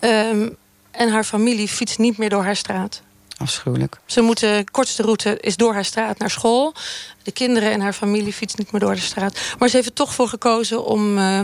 [0.00, 0.56] Um,
[0.90, 3.02] en haar familie fietst niet meer door haar straat.
[3.38, 3.98] Afschuwelijk.
[4.06, 6.74] Ze moeten, de kortste route is door haar straat naar school.
[7.22, 9.38] De kinderen en haar familie fietsen niet meer door de straat.
[9.58, 11.40] Maar ze heeft er toch voor gekozen om, uh,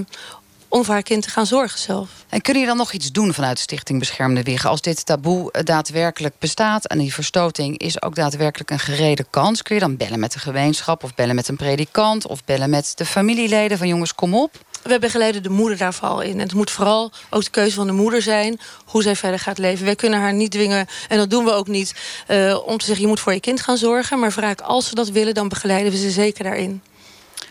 [0.68, 2.08] om voor haar kind te gaan zorgen zelf.
[2.28, 4.70] En kun je dan nog iets doen vanuit de Stichting Beschermde Wiggen...
[4.70, 9.62] als dit taboe eh, daadwerkelijk bestaat en die verstoting is ook daadwerkelijk een gerede kans?
[9.62, 12.26] Kun je dan bellen met de gemeenschap of bellen met een predikant...
[12.26, 14.58] of bellen met de familieleden van jongens, kom op?
[14.84, 16.32] We begeleiden de moeder daar vooral in.
[16.32, 18.60] En het moet vooral ook de keuze van de moeder zijn...
[18.84, 19.84] hoe zij verder gaat leven.
[19.84, 21.94] Wij kunnen haar niet dwingen, en dat doen we ook niet...
[22.28, 24.18] Uh, om te zeggen, je moet voor je kind gaan zorgen.
[24.18, 26.82] Maar vaak als ze dat willen, dan begeleiden we ze zeker daarin.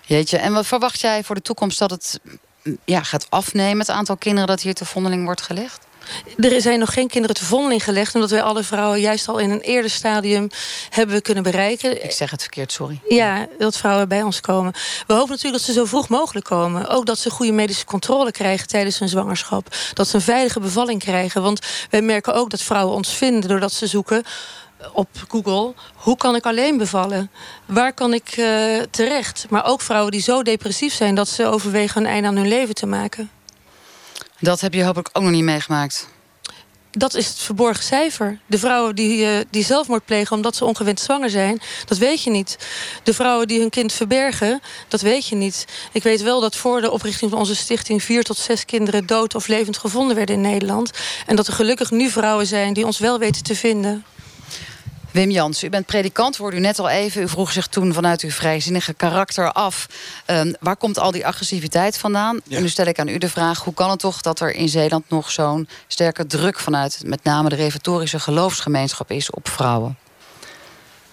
[0.05, 2.19] Jeetje, en wat verwacht jij voor de toekomst dat het
[2.85, 3.79] ja, gaat afnemen...
[3.79, 5.79] het aantal kinderen dat hier te vondeling wordt gelegd?
[6.37, 8.15] Er zijn nog geen kinderen te vondeling gelegd...
[8.15, 10.49] omdat wij alle vrouwen juist al in een eerder stadium
[10.89, 12.03] hebben kunnen bereiken.
[12.03, 12.99] Ik zeg het verkeerd, sorry.
[13.07, 14.73] Ja, dat vrouwen bij ons komen.
[15.07, 16.87] We hopen natuurlijk dat ze zo vroeg mogelijk komen.
[16.87, 19.75] Ook dat ze goede medische controle krijgen tijdens hun zwangerschap.
[19.93, 21.41] Dat ze een veilige bevalling krijgen.
[21.41, 24.23] Want wij merken ook dat vrouwen ons vinden doordat ze zoeken
[24.93, 25.73] op Google.
[25.95, 27.31] Hoe kan ik alleen bevallen?
[27.65, 29.45] Waar kan ik uh, terecht?
[29.49, 32.75] Maar ook vrouwen die zo depressief zijn dat ze overwegen een einde aan hun leven
[32.75, 33.29] te maken.
[34.43, 36.07] Dat heb je hopelijk ook nog niet meegemaakt.
[36.91, 38.39] Dat is het verborgen cijfer.
[38.45, 42.29] De vrouwen die, uh, die zelfmoord plegen omdat ze ongewenst zwanger zijn, dat weet je
[42.29, 42.57] niet.
[43.03, 45.65] De vrouwen die hun kind verbergen, dat weet je niet.
[45.91, 49.35] Ik weet wel dat voor de oprichting van onze stichting vier tot zes kinderen dood
[49.35, 50.91] of levend gevonden werden in Nederland.
[51.25, 54.05] En dat er gelukkig nu vrouwen zijn die ons wel weten te vinden.
[55.13, 57.21] Wim Jans, u bent predikant, hoorde u net al even.
[57.21, 59.87] U vroeg zich toen vanuit uw vrijzinnige karakter af...
[60.27, 62.39] Um, waar komt al die agressiviteit vandaan?
[62.49, 63.63] En nu stel ik aan u de vraag...
[63.63, 66.59] hoe kan het toch dat er in Zeeland nog zo'n sterke druk...
[66.59, 69.97] vanuit met name de reformatorische geloofsgemeenschap is op vrouwen?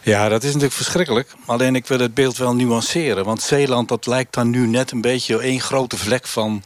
[0.03, 1.35] Ja, dat is natuurlijk verschrikkelijk.
[1.47, 3.25] Alleen ik wil het beeld wel nuanceren.
[3.25, 6.63] Want Zeeland, dat lijkt dan nu net een beetje één grote vlek van,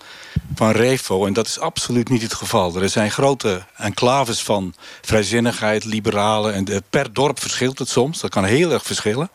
[0.55, 1.27] van revo.
[1.27, 2.77] En dat is absoluut niet het geval.
[2.77, 6.55] Er zijn grote enclaves van vrijzinnigheid, liberalen.
[6.55, 8.21] En per dorp verschilt het soms.
[8.21, 9.31] Dat kan heel erg verschillen.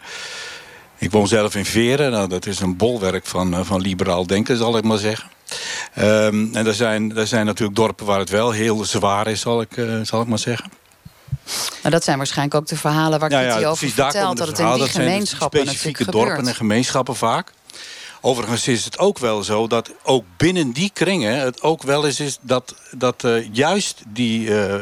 [0.98, 2.12] Ik woon zelf in Veren.
[2.12, 5.30] Nou, dat is een bolwerk van, eh, van liberaal denken, zal ik maar zeggen.
[5.98, 9.62] Um, en er zijn, er zijn natuurlijk dorpen waar het wel heel zwaar is, zal
[9.62, 10.79] ik, uh, zal ik maar zeggen.
[11.82, 14.38] Maar dat zijn waarschijnlijk ook de verhalen waar ja, Kitty over vertelt...
[14.38, 17.52] dat het in die gemeenschappen specifieke dorpen en gemeenschappen vaak.
[18.22, 21.40] Overigens is het ook wel zo dat ook binnen die kringen...
[21.40, 24.76] het ook wel eens is dat, dat uh, juist die uh,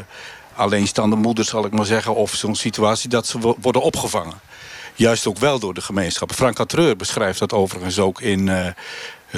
[0.56, 2.16] alleenstaande moeders, zal ik maar zeggen...
[2.16, 4.40] of zo'n situatie, dat ze worden opgevangen.
[4.96, 6.36] Juist ook wel door de gemeenschappen.
[6.38, 8.48] Frank Catreur beschrijft dat overigens ook in...
[8.48, 8.68] Uh,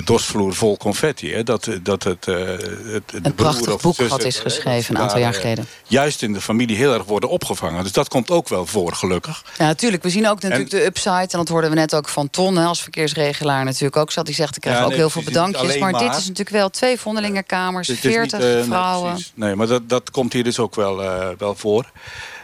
[0.03, 1.33] dorsvloer vol confetti.
[1.33, 1.43] Hè?
[1.43, 5.67] Dat, dat het, uh, het, een prachtig boek wat is geschreven een aantal jaar geleden.
[5.87, 7.83] Juist in de familie heel erg worden opgevangen.
[7.83, 9.43] Dus dat komt ook wel voor, gelukkig.
[9.57, 10.03] Ja, natuurlijk.
[10.03, 11.15] We zien ook natuurlijk de upside.
[11.15, 14.11] En dat hoorden we net ook van Ton als verkeersregelaar natuurlijk ook.
[14.11, 15.77] Zat die zegt, ik krijg ook heel veel bedankjes.
[15.77, 19.13] Maar, dit is natuurlijk wel twee vondelingenkamers, veertig uh, vrouwen.
[19.13, 21.91] Nee, nee, maar dat, dat komt hier dus ook wel, uh, wel voor.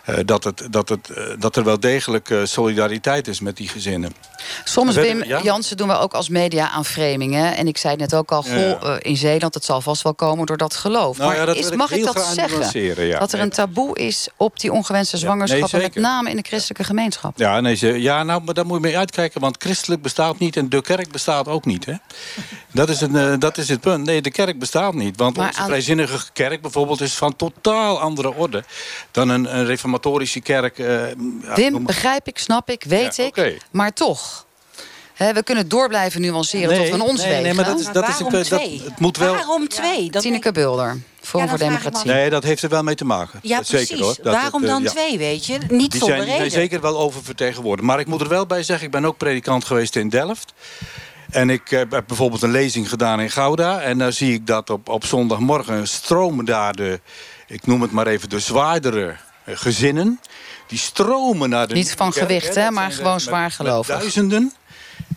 [0.09, 3.67] Uh, dat, het, dat, het, uh, dat er wel degelijk uh, solidariteit is met die
[3.67, 4.13] gezinnen.
[4.63, 5.41] Soms, Wim ja?
[5.41, 7.55] Jansen, doen we ook als media aan framingen.
[7.55, 9.53] En ik zei net ook al, goh, ja, in Zeeland...
[9.53, 11.17] het zal vast wel komen door dat geloof.
[11.17, 13.19] Nou, maar is, mag ik dat zeggen?
[13.19, 15.79] Dat er een taboe is op die ongewenste zwangerschappen...
[15.79, 17.37] Nee, met name in de christelijke gemeenschap.
[17.37, 19.41] Ja, nee, ze, ja nou, maar daar moet je mee uitkijken.
[19.41, 21.85] Want christelijk bestaat niet en de kerk bestaat ook niet.
[21.85, 21.93] Hè?
[22.71, 24.05] Dat, is een, dat is het punt.
[24.05, 25.17] Nee, de kerk bestaat niet.
[25.17, 25.67] Want maar onze aan...
[25.67, 27.01] vrijzinnige kerk bijvoorbeeld...
[27.01, 28.63] is van totaal andere orde
[29.11, 29.65] dan een, een
[29.95, 30.77] reformatorische kerk.
[30.77, 33.27] Uh, Wim, begrijp ik, snap ik, weet ik.
[33.27, 33.60] Okay.
[33.71, 34.43] Maar toch...
[35.13, 38.08] He, we kunnen door blijven nuanceren nee, tot we ons nee, maar dat is, dat
[38.08, 39.34] is een, dat, het moet wel...
[39.34, 40.10] Waarom twee?
[40.10, 42.12] Dat Tineke Bulder, Forum ja, voor Democratie.
[42.12, 43.39] Nee, dat heeft er wel mee te maken.
[43.41, 43.88] Ja, dat precies.
[43.88, 44.15] Zeker, hoor.
[44.21, 44.89] Dat Waarom het, dan ja.
[44.89, 45.58] twee, weet je?
[45.69, 46.27] Niet die zonder zijn.
[46.27, 47.88] Die zijn zeker wel oververtegenwoordigd.
[47.88, 50.53] Maar ik moet er wel bij zeggen, ik ben ook predikant geweest in Delft.
[51.29, 53.81] En ik heb bijvoorbeeld een lezing gedaan in Gouda.
[53.81, 56.99] En daar zie ik dat op, op zondagmorgen stromen daar de...
[57.47, 60.19] ik noem het maar even de zwaardere gezinnen...
[60.67, 61.73] die stromen naar de...
[61.73, 63.97] Niet van kerk, gewicht, hè, maar gewoon zwaar gelovig.
[63.97, 64.53] duizenden...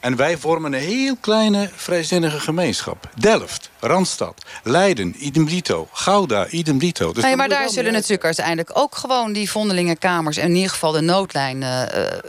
[0.00, 3.08] En wij vormen een heel kleine vrijzinnige gemeenschap.
[3.14, 5.88] Delft, Randstad, Leiden, idem dito.
[5.92, 7.12] Gouda, idem dito.
[7.12, 10.36] Dus nee, maar daar zullen natuurlijk uiteindelijk ook gewoon die vondelingenkamers...
[10.36, 11.82] en in ieder geval de noodlijn uh,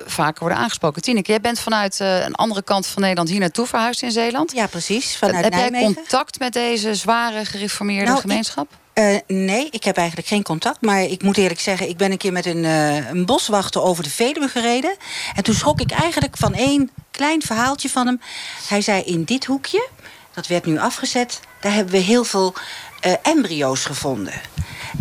[0.06, 1.02] vaker worden aangesproken.
[1.02, 4.52] Tineke, jij bent vanuit uh, een andere kant van Nederland hier naartoe verhuisd in Zeeland.
[4.52, 5.18] Ja, precies.
[5.18, 5.80] Vanuit Heb Nijmegen.
[5.80, 8.68] jij contact met deze zware gereformeerde nou, gemeenschap?
[8.72, 8.78] Ik...
[9.00, 10.82] Uh, nee, ik heb eigenlijk geen contact.
[10.82, 14.04] Maar ik moet eerlijk zeggen, ik ben een keer met een, uh, een boswachter over
[14.04, 14.96] de Veluwe gereden.
[15.36, 18.22] En toen schrok ik eigenlijk van één klein verhaaltje van hem.
[18.68, 19.88] Hij zei, in dit hoekje,
[20.34, 21.40] dat werd nu afgezet...
[21.62, 22.54] daar hebben we heel veel
[23.06, 24.42] uh, embryo's gevonden.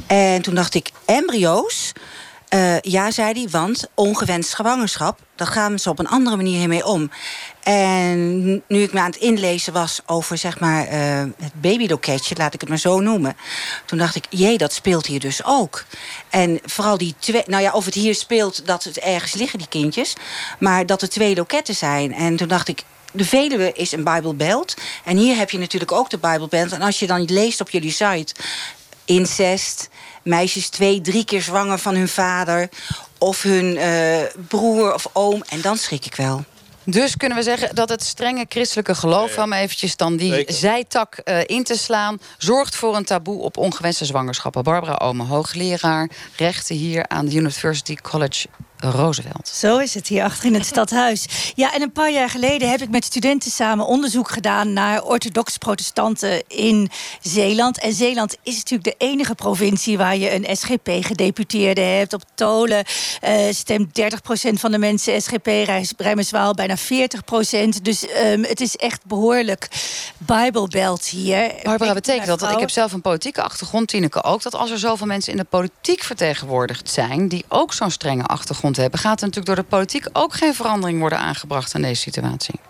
[0.06, 1.92] En toen dacht ik, embryo's?
[2.80, 5.18] Ja, zei hij, want ongewenst zwangerschap...
[5.36, 7.10] daar gaan ze op een andere manier hiermee om.
[7.62, 10.92] En nu ik me aan het inlezen was over zeg maar, uh,
[11.38, 13.36] het babyloketje, laat ik het maar zo noemen.
[13.86, 15.84] Toen dacht ik, jee, dat speelt hier dus ook.
[16.30, 19.68] En vooral die twee, nou ja, of het hier speelt dat het ergens liggen, die
[19.68, 20.14] kindjes.
[20.58, 22.14] Maar dat er twee loketten zijn.
[22.14, 22.82] En toen dacht ik,
[23.12, 24.74] de Veluwe is een Bijbelbelt.
[25.04, 26.72] En hier heb je natuurlijk ook de Bijbelbelt.
[26.72, 28.34] En als je dan leest op jullie site,
[29.04, 29.88] incest,
[30.22, 32.68] meisjes twee, drie keer zwanger van hun vader.
[33.18, 35.42] Of hun uh, broer of oom.
[35.48, 36.44] En dan schrik ik wel.
[36.84, 39.28] Dus kunnen we zeggen dat het strenge christelijke geloof...
[39.28, 39.42] Ja, ja.
[39.42, 40.54] om eventjes dan die Zeker.
[40.54, 42.20] zijtak uh, in te slaan...
[42.38, 44.62] zorgt voor een taboe op ongewenste zwangerschappen.
[44.62, 48.46] Barbara Omen, hoogleraar rechten hier aan de University College
[48.78, 49.48] Roosevelt.
[49.48, 51.52] Zo is het hier achter in het stadhuis.
[51.54, 56.42] Ja, en een paar jaar geleden heb ik met studenten samen onderzoek gedaan naar orthodox-protestanten
[56.48, 56.90] in
[57.22, 57.78] Zeeland.
[57.78, 62.12] En Zeeland is natuurlijk de enige provincie waar je een SGP-gedeputeerde hebt.
[62.12, 62.84] Op Tolen
[63.24, 64.04] uh, stemt 30%
[64.52, 65.46] van de mensen SGP,
[65.96, 66.80] Rijmerswaal bijna 40%.
[67.82, 69.68] Dus um, het is echt behoorlijk
[70.18, 71.52] Bijbelbelt hier.
[71.62, 74.78] Barbara, betekent dat, dat ik heb zelf een politieke achtergrond, Tineke ook, dat als er
[74.78, 79.26] zoveel mensen in de politiek vertegenwoordigd zijn die ook zo'n strenge achtergrond hebben, gaat er
[79.26, 82.60] natuurlijk door de politiek ook geen verandering worden aangebracht aan deze situatie.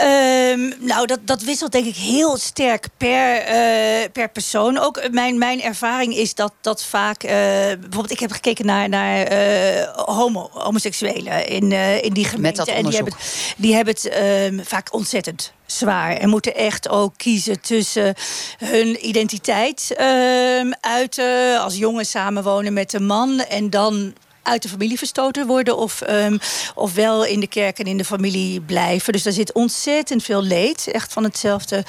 [0.00, 4.78] Um, nou, dat, dat wisselt denk ik heel sterk per, uh, per persoon.
[4.78, 7.24] Ook mijn, mijn ervaring is dat, dat vaak...
[7.24, 12.40] Uh, bijvoorbeeld, ik heb gekeken naar, naar uh, homo, homoseksuelen in, in die gemeente.
[12.40, 13.14] Met dat en die hebben,
[13.56, 14.16] die hebben het
[14.52, 16.16] um, vaak ontzettend zwaar.
[16.16, 18.14] En moeten echt ook kiezen tussen
[18.58, 21.60] hun identiteit um, uiten...
[21.60, 23.40] als jongen samenwonen met een man...
[23.40, 26.38] en dan uit de familie verstoten worden of, um,
[26.74, 29.12] of wel in de kerk en in de familie blijven.
[29.12, 31.84] Dus daar zit ontzettend veel leed, echt van hetzelfde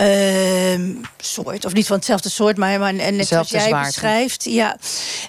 [0.00, 1.64] uh, soort.
[1.64, 3.86] Of niet van hetzelfde soort, maar, maar net zoals jij zwaarte.
[3.86, 4.44] beschrijft.
[4.44, 4.76] Ja.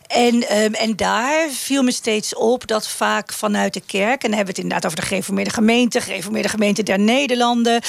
[0.07, 4.37] En, um, en daar viel me steeds op dat vaak vanuit de kerk, en dan
[4.37, 7.81] hebben we het inderdaad over de gereformeerde gemeente, gereformeerde gemeente der Nederlanden.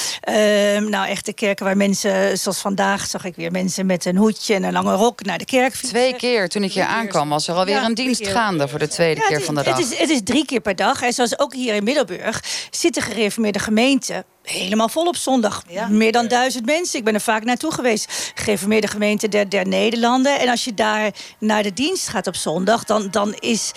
[0.89, 4.53] nou, echt de kerken waar mensen, zoals vandaag zag ik weer mensen met een hoedje
[4.53, 5.89] en een lange rok naar de kerk fietsen.
[5.89, 8.87] Twee keer toen ik hier aankwam, was er alweer ja, een dienst gaande voor de
[8.87, 9.77] tweede keer van de dag.
[9.77, 11.01] Het is, het is drie keer per dag.
[11.01, 15.63] En zoals ook hier in Middelburg zit de gereformeerde gemeente helemaal vol op zondag.
[15.89, 16.99] Meer dan duizend mensen.
[16.99, 18.31] Ik ben er vaak naartoe geweest.
[18.35, 20.39] Gereformeerde gemeente der, der Nederlanden.
[20.39, 23.71] En als je daar naar de dienst gaat op zondag, dan, dan is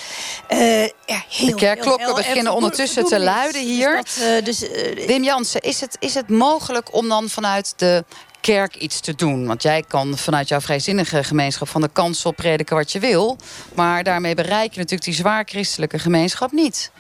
[0.51, 0.93] uh, er
[1.29, 4.03] heel De kerkklokken beginnen ondertussen te luiden hier.
[4.03, 7.73] Dus, dat, uh, dus, uh, Wim Jansen, is het, is het mogelijk om dan vanuit
[7.77, 8.05] de
[8.45, 9.47] kerk iets te doen.
[9.47, 13.37] Want jij kan vanuit jouw vrijzinnige gemeenschap van de kansel prediken wat je wil.
[13.75, 16.91] Maar daarmee bereik je natuurlijk die zwaar christelijke gemeenschap niet.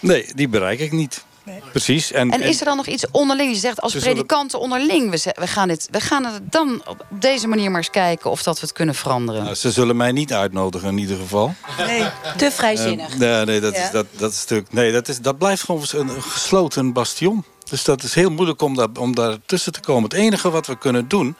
[0.00, 1.24] Nee, die bereik ik niet.
[1.42, 1.60] Nee.
[1.70, 2.12] Precies.
[2.12, 3.52] En, en, is er dan nog iets onderling?
[3.52, 7.48] Je zegt als predikanten onderling, we, we, gaan dit, we gaan het dan op deze
[7.48, 9.42] manier maar eens kijken of dat we het kunnen veranderen.
[9.42, 11.54] Nou, ze zullen mij niet uitnodigen in ieder geval.
[11.78, 12.04] Nee,
[12.36, 13.12] te vrijzinnig.
[13.12, 15.84] Uh, nee, nee, dat, is, dat, dat, is natuurlijk, nee dat, is, dat blijft gewoon
[15.90, 17.44] een gesloten bastion.
[17.68, 20.02] Dus dat is heel moeilijk om, daar, om daar tussen te komen.
[20.02, 21.36] Het enige wat we kunnen doen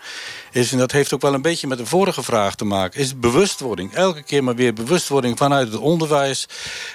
[0.52, 3.18] is, en dat heeft ook wel een beetje met de vorige vraag te maken, is
[3.18, 3.94] bewustwording.
[3.94, 6.46] Elke keer maar weer bewustwording vanuit het onderwijs,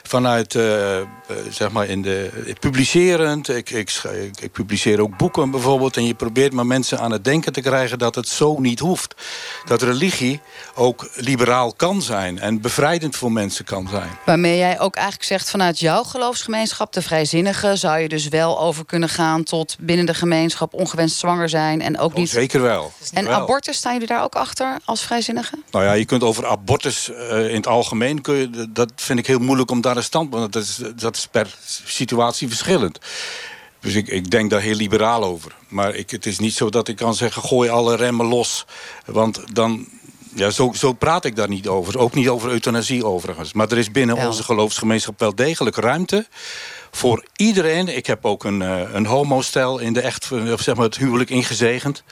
[0.03, 0.63] vanuit, uh,
[1.49, 3.49] zeg maar, in de, publicerend.
[3.49, 4.01] Ik, ik,
[4.41, 5.97] ik, publiceer ook boeken bijvoorbeeld.
[5.97, 9.15] En je probeert maar mensen aan het denken te krijgen dat het zo niet hoeft.
[9.65, 10.41] Dat religie
[10.75, 14.09] ook liberaal kan zijn en bevrijdend voor mensen kan zijn.
[14.25, 18.85] Waarmee jij ook eigenlijk zegt, vanuit jouw geloofsgemeenschap, de vrijzinnige, zou je dus wel over
[18.85, 22.29] kunnen gaan tot binnen de gemeenschap ongewenst zwanger zijn en ook oh, niet.
[22.29, 22.91] Zeker wel.
[23.13, 25.56] En wel abortus, staan jullie daar ook achter als vrijzinnige?
[25.71, 28.21] Nou ja, je kunt over abortus uh, in het algemeen...
[28.21, 30.53] Kun je, dat vind ik heel moeilijk om daar een standpunt...
[30.53, 32.99] Dat is, dat is per situatie verschillend.
[33.79, 35.56] Dus ik, ik denk daar heel liberaal over.
[35.67, 37.41] Maar ik, het is niet zo dat ik kan zeggen...
[37.41, 38.65] gooi alle remmen los.
[39.06, 39.88] Want dan,
[40.36, 41.99] ja, zo, zo praat ik daar niet over.
[41.99, 43.53] Ook niet over euthanasie overigens.
[43.53, 46.27] Maar er is binnen onze geloofsgemeenschap wel degelijk ruimte
[46.91, 47.88] voor iedereen.
[47.88, 51.29] Ik heb ook een, uh, een homostel in de echt, of zeg maar het huwelijk
[51.29, 52.03] ingezegend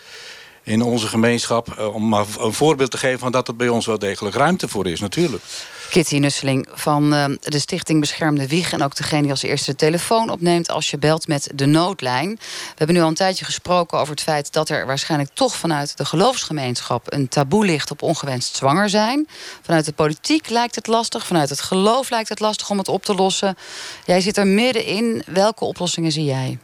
[0.64, 1.78] in onze gemeenschap.
[1.78, 4.68] Eh, om maar een voorbeeld te geven van dat er bij ons wel degelijk ruimte
[4.68, 5.44] voor is, natuurlijk.
[5.92, 8.74] Kitty Nusseling van uh, de Stichting Beschermde Wieg...
[8.74, 12.30] en ook degene die als eerste de telefoon opneemt als je belt met de noodlijn.
[12.40, 14.54] We hebben nu al een tijdje gesproken over het feit...
[14.54, 17.14] dat er waarschijnlijk toch vanuit de geloofsgemeenschap...
[17.14, 19.28] een taboe ligt op ongewenst zwanger zijn.
[19.62, 21.26] Vanuit de politiek lijkt het lastig.
[21.26, 23.58] Vanuit het geloof lijkt het lastig om het op te lossen.
[24.06, 25.24] Jij zit er middenin.
[25.26, 26.60] Welke oplossingen zie jij?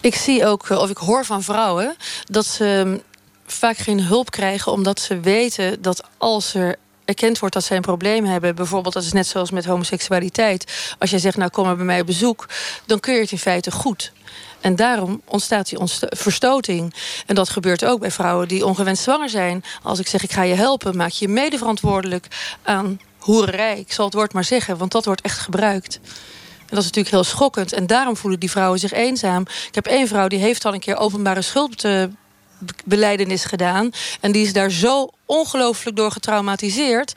[0.00, 3.02] Ik zie ook, eh, of ik hoor van vrouwen, dat ze mm,
[3.46, 7.82] vaak geen hulp krijgen omdat ze weten dat als er erkend wordt dat zij een
[7.82, 10.94] probleem hebben, bijvoorbeeld dat is net zoals met homoseksualiteit.
[10.98, 12.46] Als jij zegt, nou kom maar bij mij op bezoek,
[12.86, 14.12] dan kun je het in feite goed.
[14.60, 16.94] En daarom ontstaat die verstoting.
[17.26, 19.64] En dat gebeurt ook bij vrouwen die ongewenst zwanger zijn.
[19.82, 22.26] Als ik zeg, ik ga je helpen, maak je je mede verantwoordelijk
[22.62, 23.78] aan hoererij.
[23.78, 26.00] Ik zal het woord maar zeggen, want dat wordt echt gebruikt.
[26.68, 27.72] En dat is natuurlijk heel schokkend.
[27.72, 29.42] En daarom voelen die vrouwen zich eenzaam.
[29.42, 33.90] Ik heb één vrouw die heeft al een keer openbare schuldbeleidenis gedaan.
[34.20, 37.12] En die is daar zo ongelooflijk door getraumatiseerd.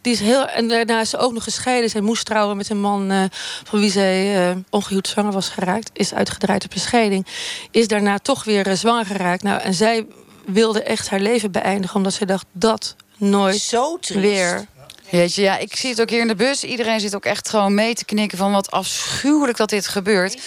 [0.00, 1.90] Die is heel, en daarna is ze ook nog gescheiden.
[1.90, 3.24] Zij moest trouwen met een man uh,
[3.64, 5.90] van wie zij uh, ongehuwd zwanger was geraakt.
[5.92, 7.26] Is uitgedraaid op een scheiding.
[7.70, 9.42] Is daarna toch weer uh, zwanger geraakt.
[9.42, 10.06] Nou, en zij
[10.46, 11.96] wilde echt haar leven beëindigen.
[11.96, 14.66] Omdat zij dacht, dat nooit Zo weer.
[15.12, 16.64] Weet je, ja, ik zie het ook hier in de bus.
[16.64, 20.40] Iedereen zit ook echt gewoon mee te knikken van wat afschuwelijk dat dit gebeurt.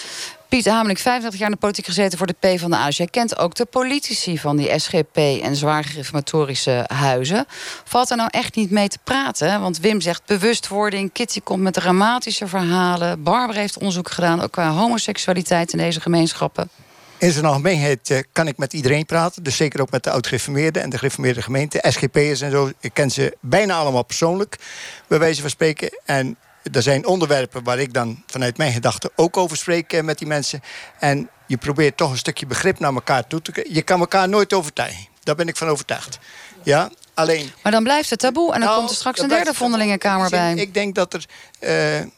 [0.48, 2.86] Piet Hameling, 35 jaar in de politiek gezeten voor de PvdA.
[2.86, 7.46] Dus jij kent ook de politici van die SGP en zwaar reformatorische huizen.
[7.84, 9.60] Valt er nou echt niet mee te praten?
[9.60, 13.22] Want Wim zegt bewustwording, Kitty komt met dramatische verhalen.
[13.22, 16.70] Barbara heeft onderzoek gedaan, ook qua homoseksualiteit in deze gemeenschappen.
[17.18, 19.42] In zijn algemeenheid eh, kan ik met iedereen praten.
[19.42, 21.84] Dus zeker ook met de oud-gereformeerden en de gereformeerde gemeente.
[21.88, 22.70] SGP'ers en zo.
[22.80, 24.56] Ik ken ze bijna allemaal persoonlijk,
[25.06, 26.00] bij wijze van spreken.
[26.04, 26.36] En
[26.72, 30.26] er zijn onderwerpen waar ik dan vanuit mijn gedachten ook over spreek eh, met die
[30.26, 30.62] mensen.
[30.98, 33.74] En je probeert toch een stukje begrip naar elkaar toe te krijgen.
[33.74, 35.06] Je kan elkaar nooit overtuigen.
[35.22, 36.18] Daar ben ik van overtuigd.
[36.62, 37.50] Ja, alleen...
[37.62, 40.54] Maar dan blijft het taboe en dan nou, komt er straks een derde vondelingenkamer bij.
[40.54, 41.24] Ik denk dat er...
[41.60, 42.10] Uh,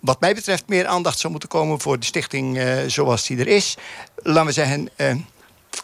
[0.00, 3.46] wat mij betreft meer aandacht zou moeten komen voor de stichting uh, zoals die er
[3.46, 3.76] is.
[4.16, 5.14] Laten we zeggen, uh,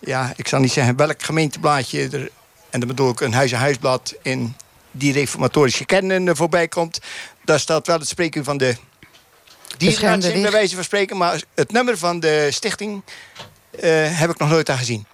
[0.01, 2.31] ja, ik zal niet zeggen welk gemeenteblaadje er,
[2.71, 4.57] en dan bedoel ik een huis-aan-huisblad in
[4.91, 7.01] die reformatorische kernen voorbij komt.
[7.45, 8.77] Daar staat wel het spreken van de
[9.77, 11.17] dierenarts in, bij wijze van spreken.
[11.17, 15.07] Maar het nummer van de stichting uh, heb ik nog nooit aan gezien.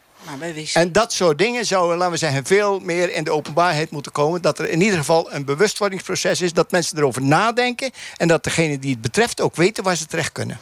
[0.74, 4.42] En dat soort dingen zouden, laten we zeggen, veel meer in de openbaarheid moeten komen.
[4.42, 6.52] Dat er in ieder geval een bewustwordingsproces is.
[6.52, 7.90] Dat mensen erover nadenken.
[8.16, 10.58] En dat degene die het betreft ook weten waar ze terecht kunnen.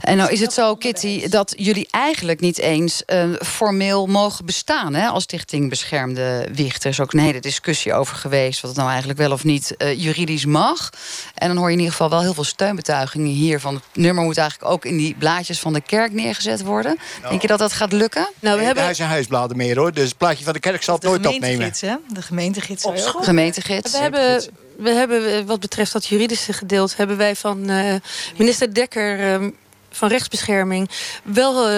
[0.00, 4.94] En nou is het zo, Kitty, dat jullie eigenlijk niet eens uh, formeel mogen bestaan
[4.94, 6.84] hè, als Stichting Beschermde Wicht.
[6.84, 9.74] Er is ook een hele discussie over geweest wat het nou eigenlijk wel of niet
[9.78, 10.90] uh, juridisch mag.
[11.34, 14.24] En dan hoor je in ieder geval wel heel veel steunbetuigingen hier van het nummer
[14.24, 16.98] moet eigenlijk ook in die blaadjes van de kerk neergezet worden.
[17.18, 18.28] Nou, Denk je dat dat gaat lukken?
[18.40, 19.92] Nou, we hebben huis- en huisbladen meer hoor.
[19.92, 21.72] Dus het plaatje van de kerk zal het nooit opnemen.
[21.80, 21.94] Hè?
[22.08, 22.84] De gemeentegids.
[22.84, 23.22] Op school.
[23.22, 23.92] Gemeentegids.
[23.92, 24.42] We hebben
[24.76, 26.94] we hebben wat betreft dat juridische gedeelte...
[26.96, 27.94] hebben wij van uh,
[28.36, 29.48] minister Dekker uh,
[29.96, 30.90] van rechtsbescherming
[31.24, 31.68] wel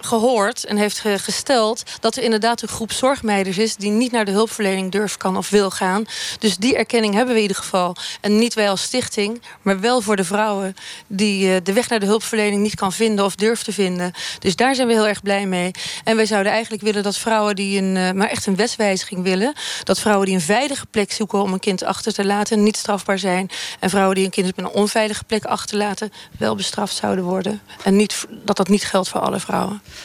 [0.00, 4.30] gehoord en heeft gesteld dat er inderdaad een groep zorgmeiders is die niet naar de
[4.30, 6.04] hulpverlening durft kan of wil gaan.
[6.38, 7.96] Dus die erkenning hebben we in ieder geval.
[8.20, 12.00] En niet wij als stichting, maar wel voor de vrouwen die uh, de weg naar
[12.00, 14.12] de hulpverlening niet kan vinden of durft te vinden.
[14.38, 15.70] Dus daar zijn we heel erg blij mee.
[16.04, 19.52] En wij zouden eigenlijk willen dat vrouwen die een, uh, maar echt een wetswijziging willen,
[19.84, 23.18] dat vrouwen die een veilige plek zoeken om een kind achter te laten niet strafbaar
[23.18, 23.50] zijn.
[23.80, 27.60] En vrouwen die een kind op een onveilige plek achterlaten wel bestraft zouden worden.
[27.82, 29.59] En niet, dat dat niet geldt voor alle vrouwen.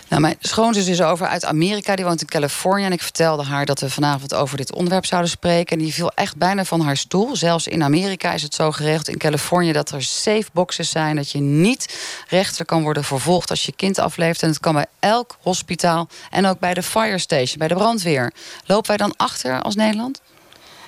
[0.09, 1.95] Nou, mijn schoonzus is over uit Amerika.
[1.95, 2.83] Die woont in Californië.
[2.83, 5.77] En ik vertelde haar dat we vanavond over dit onderwerp zouden spreken.
[5.77, 7.35] En die viel echt bijna van haar stoel.
[7.35, 9.07] Zelfs in Amerika is het zo geregeld.
[9.07, 11.15] In Californië dat er safe boxes zijn.
[11.15, 14.41] Dat je niet rechter kan worden vervolgd als je kind afleeft.
[14.41, 16.07] En het kan bij elk hospitaal.
[16.29, 18.33] En ook bij de fire station, bij de brandweer.
[18.65, 20.21] Lopen wij dan achter als Nederland?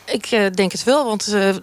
[0.05, 1.55] Ik uh, denk het wel, want uh,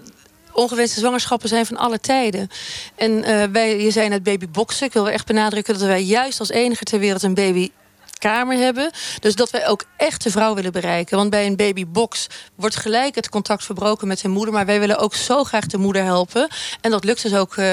[0.55, 2.49] ongewenste zwangerschappen zijn van alle tijden.
[2.95, 4.87] En uh, wij, je zei net babyboxen.
[4.87, 7.71] Ik wil echt benadrukken dat wij juist als enige ter wereld een baby
[8.19, 8.91] kamer hebben.
[9.21, 11.17] Dus dat wij ook echt de vrouw willen bereiken.
[11.17, 14.55] Want bij een babybox wordt gelijk het contact verbroken met zijn moeder.
[14.55, 16.49] Maar wij willen ook zo graag de moeder helpen.
[16.81, 17.73] En dat lukt dus ook uh,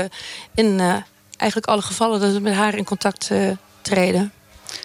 [0.55, 0.95] in uh,
[1.37, 3.29] eigenlijk alle gevallen dat we met haar in contact
[3.81, 4.33] treden.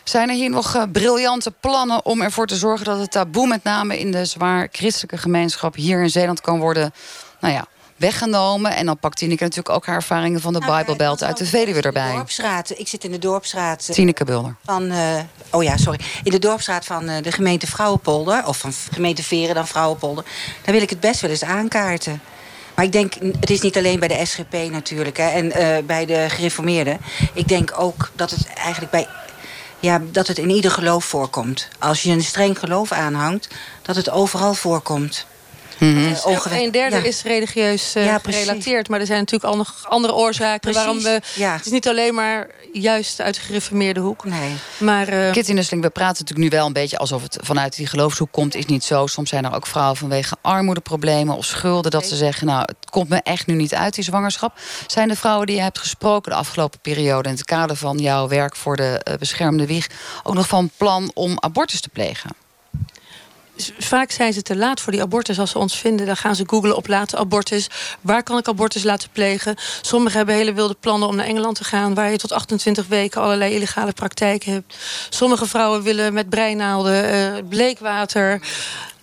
[0.04, 3.98] Zijn er hier nog briljante plannen om ervoor te zorgen dat het taboe, met name
[3.98, 6.92] in de zwaar christelijke gemeenschap hier in Zeeland, kan worden
[7.40, 8.76] nou ja, weggenomen.
[8.76, 11.80] En dan pakt Tineke natuurlijk ook haar ervaringen van de nou, Bijbelbelt uit de Veluwe
[11.80, 12.10] erbij.
[12.10, 12.78] De dorpsraad.
[12.78, 13.86] Ik zit in de dorpsraad.
[13.88, 14.56] Uh, Tineke Bulder.
[14.64, 15.18] Van, uh,
[15.50, 16.00] oh ja, sorry.
[16.22, 18.46] In de dorpsraad van uh, de gemeente Vrouwenpolder.
[18.46, 20.24] Of van gemeente Veren dan Vrouwenpolder.
[20.64, 22.20] Daar wil ik het best wel eens aankaarten.
[22.74, 25.16] Maar ik denk, het is niet alleen bij de SGP natuurlijk.
[25.16, 26.98] Hè, en bij de gereformeerden.
[27.32, 29.06] Ik denk ook dat het eigenlijk bij
[29.80, 31.68] ja, dat het in ieder geloof voorkomt.
[31.78, 33.48] Als je een streng geloof aanhangt,
[33.82, 35.26] dat het overal voorkomt.
[35.78, 36.14] Mm -hmm.
[36.50, 38.88] Een derde is religieus uh, gerelateerd.
[38.88, 40.80] Maar er zijn natuurlijk al nog andere oorzaken Precies.
[40.80, 41.20] waarom we.
[41.34, 44.24] Het is niet alleen maar juist uit de gereformeerde hoek.
[44.24, 44.56] Nee.
[44.78, 47.86] Maar, uh, Kitty Nusseling, we praten natuurlijk nu wel een beetje alsof het vanuit die
[47.86, 48.54] geloofshoek komt.
[48.54, 49.06] Is niet zo.
[49.06, 51.90] Soms zijn er ook vrouwen vanwege armoedeproblemen of schulden.
[51.90, 54.58] Dat ze zeggen, nou, het komt me echt nu niet uit, die zwangerschap.
[54.86, 57.28] Zijn de vrouwen die je hebt gesproken de afgelopen periode...
[57.28, 59.90] in het kader van jouw werk voor de uh, beschermde wieg...
[60.22, 62.30] ook nog van plan om abortus te plegen?
[63.78, 65.38] Vaak zijn ze te laat voor die abortus.
[65.38, 67.70] Als ze ons vinden, dan gaan ze googlen op laten abortus.
[68.00, 69.56] Waar kan ik abortus laten plegen?
[69.80, 71.94] Sommigen hebben hele wilde plannen om naar Engeland te gaan...
[71.94, 74.76] waar je tot 28 weken allerlei illegale praktijken hebt.
[75.10, 78.40] Sommige vrouwen willen met breinaalden, uh, bleekwater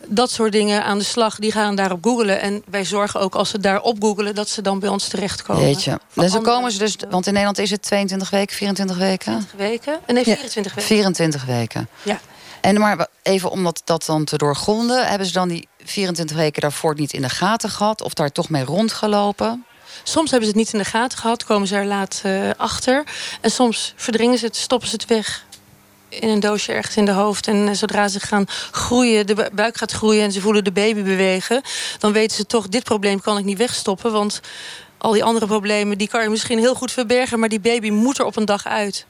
[0.07, 2.41] dat soort dingen aan de slag, die gaan daarop googelen.
[2.41, 4.35] En wij zorgen ook als ze daarop googelen...
[4.35, 5.63] dat ze dan bij ons terechtkomen.
[5.63, 5.99] Jeetje.
[6.13, 6.95] Dus dan komen ze dus...
[7.09, 9.47] Want in Nederland is het 22 weken, 24 weken?
[9.47, 9.99] 20 weken?
[10.07, 10.81] Nee, 24 ja.
[10.81, 10.95] weken.
[10.95, 11.87] 24 weken.
[12.03, 12.19] Ja.
[12.63, 16.95] En maar even om dat, dan te doorgronden, hebben ze dan die 24 weken daarvoor
[16.95, 19.65] niet in de gaten gehad of daar toch mee rondgelopen?
[20.03, 23.03] Soms hebben ze het niet in de gaten gehad, komen ze er laat uh, achter.
[23.41, 25.45] En soms verdringen ze het, stoppen ze het weg
[26.09, 27.47] in een doosje ergens in de hoofd.
[27.47, 31.03] En uh, zodra ze gaan groeien, de buik gaat groeien en ze voelen de baby
[31.03, 31.61] bewegen,
[31.99, 34.11] dan weten ze toch: dit probleem kan ik niet wegstoppen.
[34.11, 34.39] Want
[34.97, 38.19] al die andere problemen, die kan je misschien heel goed verbergen, maar die baby moet
[38.19, 39.05] er op een dag uit.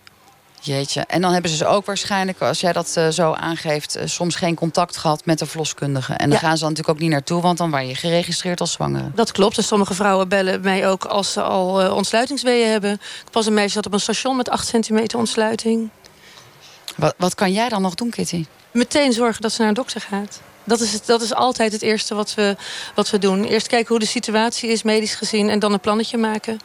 [0.65, 1.01] Jeetje.
[1.01, 4.55] En dan hebben ze ook waarschijnlijk, als jij dat uh, zo aangeeft, uh, soms geen
[4.55, 6.13] contact gehad met de verloskundige.
[6.13, 6.47] En dan ja.
[6.47, 9.11] gaan ze natuurlijk ook niet naartoe, want dan word je geregistreerd als zwangere.
[9.15, 9.57] Dat klopt.
[9.57, 12.91] En sommige vrouwen bellen mij ook als ze al uh, ontsluitingsweeën hebben.
[12.91, 15.89] Ik pas een meisje dat op een station met 8 centimeter ontsluiting.
[16.95, 18.45] Wat, wat kan jij dan nog doen, Kitty?
[18.71, 20.41] Meteen zorgen dat ze naar een dokter gaat.
[20.63, 22.55] Dat is, het, dat is altijd het eerste wat we,
[22.95, 23.43] wat we doen.
[23.43, 26.59] Eerst kijken hoe de situatie is, medisch gezien, en dan een plannetje maken.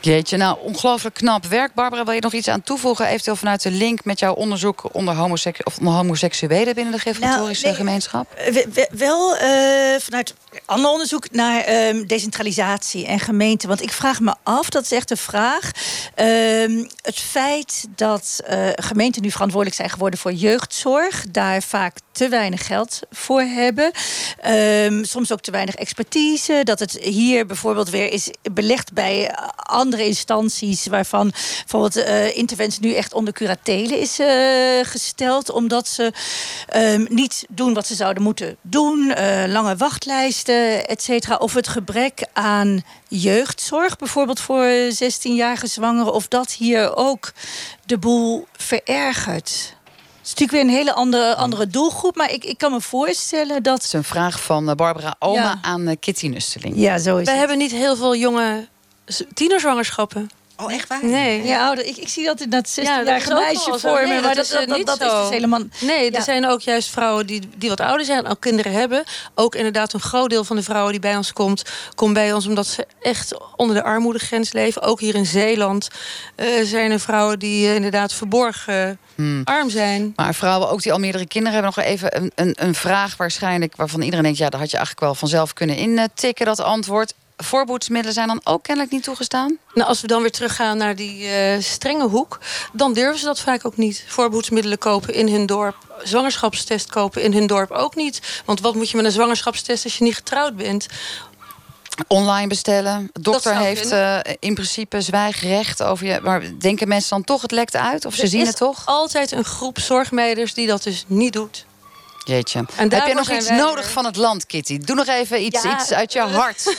[0.00, 1.74] Jeetje, nou ongelooflijk knap werk.
[1.74, 3.06] Barbara, wil je nog iets aan toevoegen?
[3.06, 5.14] Eventueel vanuit de link met jouw onderzoek onder,
[5.64, 8.26] of homoseksuelen binnen de nou, nee, gemeenschap?
[8.90, 9.40] Wel uh,
[9.98, 10.34] vanuit
[10.66, 13.66] ander onderzoek naar um, decentralisatie en gemeente.
[13.66, 15.70] Want ik vraag me af, dat is echt een vraag.
[16.16, 22.28] Um, het feit dat uh, gemeenten nu verantwoordelijk zijn geworden voor jeugdzorg, daar vaak te
[22.28, 23.90] weinig geld voor hebben.
[24.46, 26.60] Um, soms ook te weinig expertise.
[26.64, 32.94] Dat het hier bijvoorbeeld weer is belegd bij andere instanties, waarvan bijvoorbeeld uh, interventie nu
[32.94, 34.18] echt onder curatele is
[34.88, 36.12] gesteld, omdat ze
[37.08, 39.14] niet doen wat ze zouden moeten doen.
[39.46, 40.55] lange wachtlijsten
[40.86, 47.32] et cetera, of het gebrek aan jeugdzorg, bijvoorbeeld voor 16-jarige zwangeren, of dat hier ook
[47.84, 49.74] de boel verergert.
[50.18, 52.16] Het is natuurlijk weer een hele andere, andere doelgroep.
[52.16, 53.74] Maar ik, ik kan me voorstellen dat...
[53.74, 55.58] Het is een vraag van eh, Barbara Oma ja.
[55.62, 56.76] aan eh, Kitty Nusteling.
[56.76, 57.38] Ja, zo is We het.
[57.38, 58.68] hebben niet heel veel jonge
[59.34, 60.30] tienerzwangerschappen.
[60.56, 61.04] Oh, echt waar?
[61.04, 61.44] Nee.
[61.44, 61.84] Ja, ouder.
[61.84, 64.06] Ik, ik zie dat in dat 16-jarige ja, meisje voor me.
[64.06, 65.60] Nee, maar dat, is, dat, dat, dat, dat is dus helemaal...
[65.80, 66.18] Nee, ja.
[66.18, 68.26] er zijn ook juist vrouwen die, die wat ouder zijn...
[68.26, 69.04] ook kinderen hebben.
[69.34, 71.62] Ook inderdaad een groot deel van de vrouwen die bij ons komt...
[71.94, 74.82] komt bij ons omdat ze echt onder de armoedegrens leven.
[74.82, 75.88] Ook hier in Zeeland
[76.36, 78.98] uh, zijn er vrouwen die uh, inderdaad verborgen...
[79.14, 79.40] Hmm.
[79.44, 80.12] arm zijn.
[80.16, 83.76] Maar vrouwen ook die al meerdere kinderen hebben nog even een, een, een vraag waarschijnlijk...
[83.76, 88.14] waarvan iedereen denkt, ja, daar had je eigenlijk wel vanzelf kunnen intikken, dat antwoord voorboedsmiddelen
[88.14, 89.58] zijn dan ook kennelijk niet toegestaan?
[89.74, 92.38] Nou, als we dan weer teruggaan naar die uh, strenge hoek...
[92.72, 94.04] dan durven ze dat vaak ook niet.
[94.06, 95.76] Voorboedsmiddelen kopen in hun dorp.
[96.02, 98.42] Zwangerschapstest kopen in hun dorp ook niet.
[98.44, 100.86] Want wat moet je met een zwangerschapstest als je niet getrouwd bent?
[102.06, 103.10] Online bestellen.
[103.12, 106.20] De dokter heeft uh, in principe zwijgrecht over je.
[106.22, 108.04] Maar denken mensen dan toch het lekt uit?
[108.04, 108.82] Of ze zien het toch?
[108.84, 111.65] altijd een groep zorgmeiders die dat dus niet doet.
[112.26, 112.64] Jeetje.
[112.76, 114.78] En Heb je nog iets nodig van het land, Kitty?
[114.78, 116.76] Doe nog even iets, ja, iets uit je hart.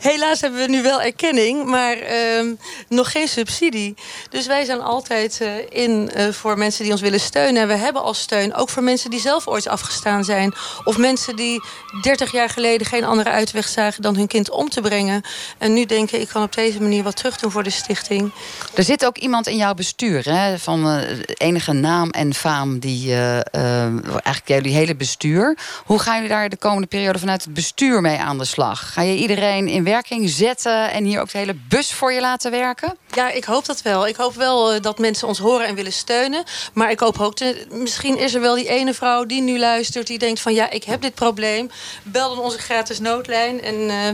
[0.00, 2.52] Helaas hebben we nu wel erkenning, maar uh,
[2.88, 3.94] nog geen subsidie.
[4.30, 7.62] Dus wij zijn altijd uh, in uh, voor mensen die ons willen steunen.
[7.62, 10.54] En we hebben al steun, ook voor mensen die zelf ooit afgestaan zijn.
[10.84, 11.62] Of mensen die
[12.02, 15.22] 30 jaar geleden geen andere uitweg zagen dan hun kind om te brengen.
[15.58, 18.32] En nu denken, ik kan op deze manier wat terug doen voor de stichting.
[18.74, 21.02] Er zit ook iemand in jouw bestuur, hè, van uh,
[21.34, 25.58] enige naam en faam, die eigenlijk jullie hele bestuur.
[25.84, 28.92] Hoe gaan jullie daar de komende periode vanuit het bestuur mee aan de slag?
[28.92, 32.50] Ga je iedereen in werking zetten en hier ook de hele bus voor je laten
[32.50, 32.96] werken?
[33.18, 34.06] Ja, ik hoop dat wel.
[34.06, 36.44] Ik hoop wel uh, dat mensen ons horen en willen steunen.
[36.72, 40.06] Maar ik hoop ook, te, misschien is er wel die ene vrouw die nu luistert...
[40.06, 41.70] die denkt van ja, ik heb dit probleem.
[42.02, 43.62] Bel dan onze gratis noodlijn.
[43.62, 44.08] En uh,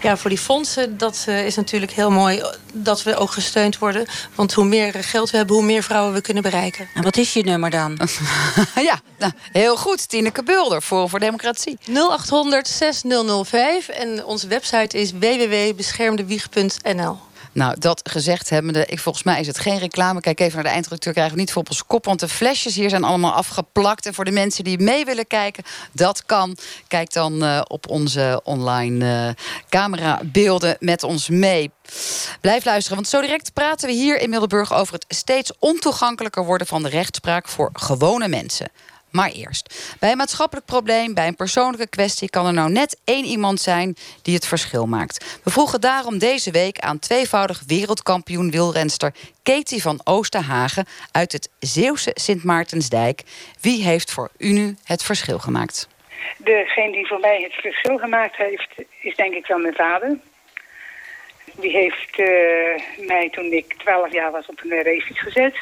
[0.00, 2.42] ja, voor die fondsen, dat uh, is natuurlijk heel mooi...
[2.72, 4.06] dat we ook gesteund worden.
[4.34, 6.88] Want hoe meer geld we hebben, hoe meer vrouwen we kunnen bereiken.
[6.94, 7.98] En wat is je nummer dan?
[8.90, 10.08] ja, nou, heel goed.
[10.08, 11.78] Tineke Bulder, Forum voor Democratie.
[11.84, 13.88] 0800 6005.
[13.88, 17.28] En onze website is www.beschermdewieg.nl.
[17.52, 20.20] Nou, dat gezegd hebbende, ik, volgens mij is het geen reclame.
[20.20, 22.04] Kijk even naar de eindredacteur, krijgen we niet voor op ons kop.
[22.04, 24.06] Want de flesjes hier zijn allemaal afgeplakt.
[24.06, 26.56] En voor de mensen die mee willen kijken, dat kan.
[26.88, 31.70] Kijk dan uh, op onze online uh, camerabeelden met ons mee.
[32.40, 34.74] Blijf luisteren, want zo direct praten we hier in Middelburg...
[34.74, 38.68] over het steeds ontoegankelijker worden van de rechtspraak voor gewone mensen.
[39.10, 42.30] Maar eerst, bij een maatschappelijk probleem, bij een persoonlijke kwestie...
[42.30, 45.40] kan er nou net één iemand zijn die het verschil maakt.
[45.44, 49.12] We vroegen daarom deze week aan tweevoudig wereldkampioen wielrenster...
[49.42, 53.22] Katie van Oosterhagen uit het Zeeuwse Sint Maartensdijk.
[53.60, 55.88] Wie heeft voor u nu het verschil gemaakt?
[56.36, 58.68] Degene die voor mij het verschil gemaakt heeft,
[59.00, 60.18] is denk ik wel mijn vader.
[61.54, 62.26] Die heeft uh,
[63.06, 65.54] mij toen ik 12 jaar was op een racefiets gezet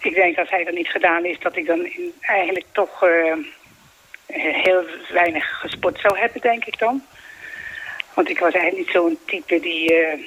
[0.00, 1.88] ik denk als hij dat niet gedaan is, dat ik dan
[2.20, 3.32] eigenlijk toch uh,
[4.26, 7.04] heel weinig gesport zou hebben, denk ik dan.
[8.14, 10.18] Want ik was eigenlijk niet zo'n type die uh,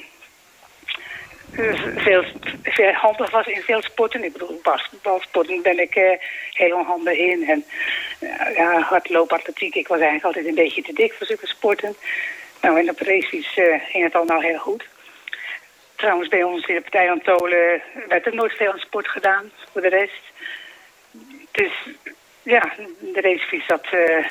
[1.96, 2.24] veel,
[2.62, 4.24] veel handig was in veel sporten.
[4.24, 6.10] Ik bedoel, basketbalsporten ben ik uh,
[6.52, 7.48] heel onhandig in.
[7.48, 7.64] En
[8.54, 11.96] ja, hardlopen, atletiek, ik was eigenlijk altijd een beetje te dik voor zulke sporten.
[12.60, 13.52] Nou, en op racefiets
[13.90, 14.84] ging het al nou heel goed.
[15.94, 19.50] Trouwens, bij ons in de partij aan Tolen werd er nooit veel aan sport gedaan
[19.74, 20.22] voor de rest.
[21.50, 21.72] Dus
[22.42, 24.26] ja, de racefiets dat uh,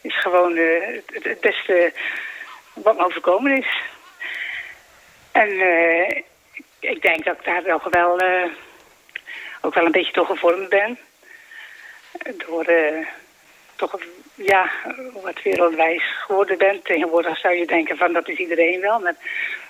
[0.00, 1.92] is gewoon uh, het, beste
[2.72, 3.82] wat me overkomen is.
[5.32, 6.08] En uh,
[6.78, 8.20] ik denk dat ik daar wel, wel
[9.60, 10.98] ook wel een beetje door gevormd ben.
[12.46, 12.66] Door
[13.76, 13.98] toch
[14.34, 14.70] ja,
[15.22, 16.82] wat wereldwijs geworden ben.
[16.82, 19.00] Tegenwoordig zou je denken van dat is iedereen wel.
[19.00, 19.14] Maar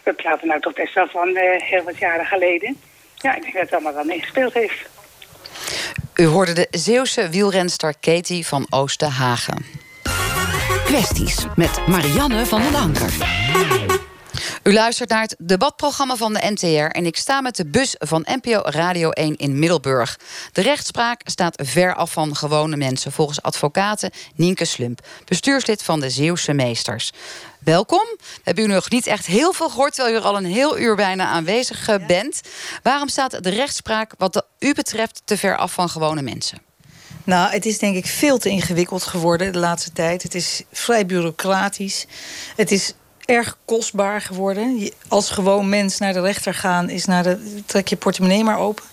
[0.03, 2.81] we praten nou toch best wel van heel wat jaren geleden.
[3.15, 4.96] Ja, ik denk dat het allemaal wel meegespeeld heeft.
[6.17, 9.67] U hoorde de Zeeuwse wielrenster Katie van Oosterhagen.
[10.85, 13.13] Kwesties met Marianne van den Anker.
[14.63, 18.27] U luistert naar het debatprogramma van de NTR en ik sta met de bus van
[18.41, 20.19] NPO Radio 1 in Middelburg.
[20.53, 26.11] De rechtspraak staat ver af van gewone mensen, volgens advocaten Nienke Slump, bestuurslid van de
[26.11, 27.13] Zeeuwse Meesters.
[27.67, 28.07] Welkom.
[28.19, 30.79] We hebben u nog niet echt heel veel gehoord, terwijl u er al een heel
[30.79, 32.41] uur bijna aanwezig eh, bent.
[32.83, 36.63] Waarom staat de rechtspraak, wat u betreft, te ver af van gewone mensen?
[37.25, 40.23] Nou, het is denk ik veel te ingewikkeld geworden de laatste tijd.
[40.23, 42.07] Het is vrij bureaucratisch.
[42.57, 42.93] Het is
[43.27, 44.91] erg kostbaar geworden.
[45.09, 48.85] Als gewoon mens naar de rechter gaan, is naar de, trek je portemonnee maar open.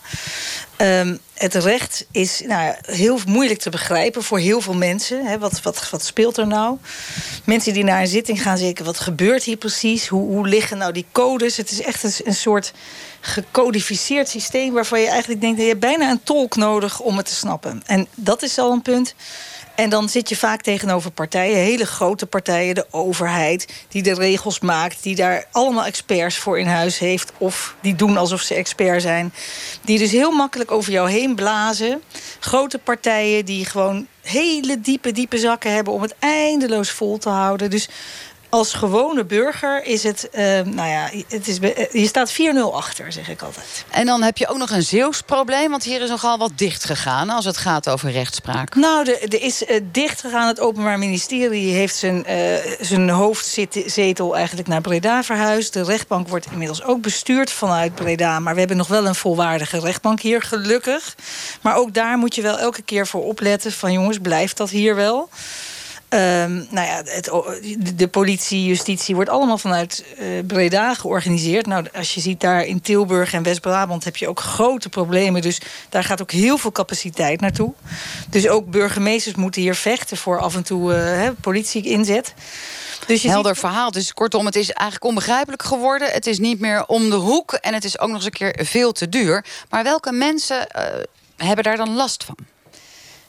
[0.78, 5.40] Um, het recht is nou, heel moeilijk te begrijpen voor heel veel mensen.
[5.40, 6.78] wat, wat, wat speelt er nou?
[7.44, 8.86] Mensen die naar een zitting gaan zeggen...
[8.86, 10.08] wat gebeurt hier precies?
[10.08, 11.58] Hoe, hoe liggen nou die codes?
[11.58, 12.74] Het is echt een, een soort
[13.22, 14.74] gecodificeerd systeem...
[14.74, 15.60] waarvan je eigenlijk denkt...
[15.60, 17.82] je hebt bijna een tolk nodig om het te snappen.
[17.86, 19.16] En dat is al een punt...
[19.76, 24.60] En dan zit je vaak tegenover partijen, hele grote partijen, de overheid, die de regels
[24.60, 29.02] maakt, die daar allemaal experts voor in huis heeft, of die doen alsof ze expert
[29.02, 29.34] zijn.
[29.82, 32.02] Die dus heel makkelijk over jou heen blazen.
[32.40, 37.70] Grote partijen die gewoon hele diepe, diepe zakken hebben om het eindeloos vol te houden.
[37.70, 37.90] Dus
[38.54, 41.58] als gewone burger is het, uh, nou ja, het is,
[41.92, 42.36] je staat 4-0
[42.74, 43.86] achter, zeg ik altijd.
[43.90, 46.86] En dan heb je ook nog een Zeeuws probleem, want hier is nogal wat dicht
[46.86, 48.76] gegaan als het gaat over rechtspraak.
[48.76, 50.48] Nou, er, is uh, dicht gegaan.
[50.48, 52.36] Het Openbaar Ministerie heeft zijn, uh,
[52.80, 55.74] zijn hoofdzetel eigenlijk naar Breda verhuisd.
[55.74, 59.80] De rechtbank wordt inmiddels ook bestuurd vanuit Breda, maar we hebben nog wel een volwaardige
[59.80, 61.16] rechtbank hier, gelukkig.
[61.62, 64.96] Maar ook daar moet je wel elke keer voor opletten van jongens, blijft dat hier
[64.96, 65.30] wel?
[66.14, 67.32] Um, nou ja, het,
[67.96, 71.66] de politie, justitie wordt allemaal vanuit uh, Breda georganiseerd.
[71.66, 75.42] Nou, als je ziet daar in Tilburg en West-Brabant heb je ook grote problemen.
[75.42, 77.74] Dus daar gaat ook heel veel capaciteit naartoe.
[78.30, 82.34] Dus ook burgemeesters moeten hier vechten voor af en toe uh, politie inzet.
[83.08, 83.92] Dus je Helder verhaal.
[83.92, 86.12] Dus kortom, het is eigenlijk onbegrijpelijk geworden.
[86.12, 88.66] Het is niet meer om de hoek en het is ook nog eens een keer
[88.66, 89.46] veel te duur.
[89.70, 90.84] Maar welke mensen uh,
[91.38, 92.36] hebben daar dan last van?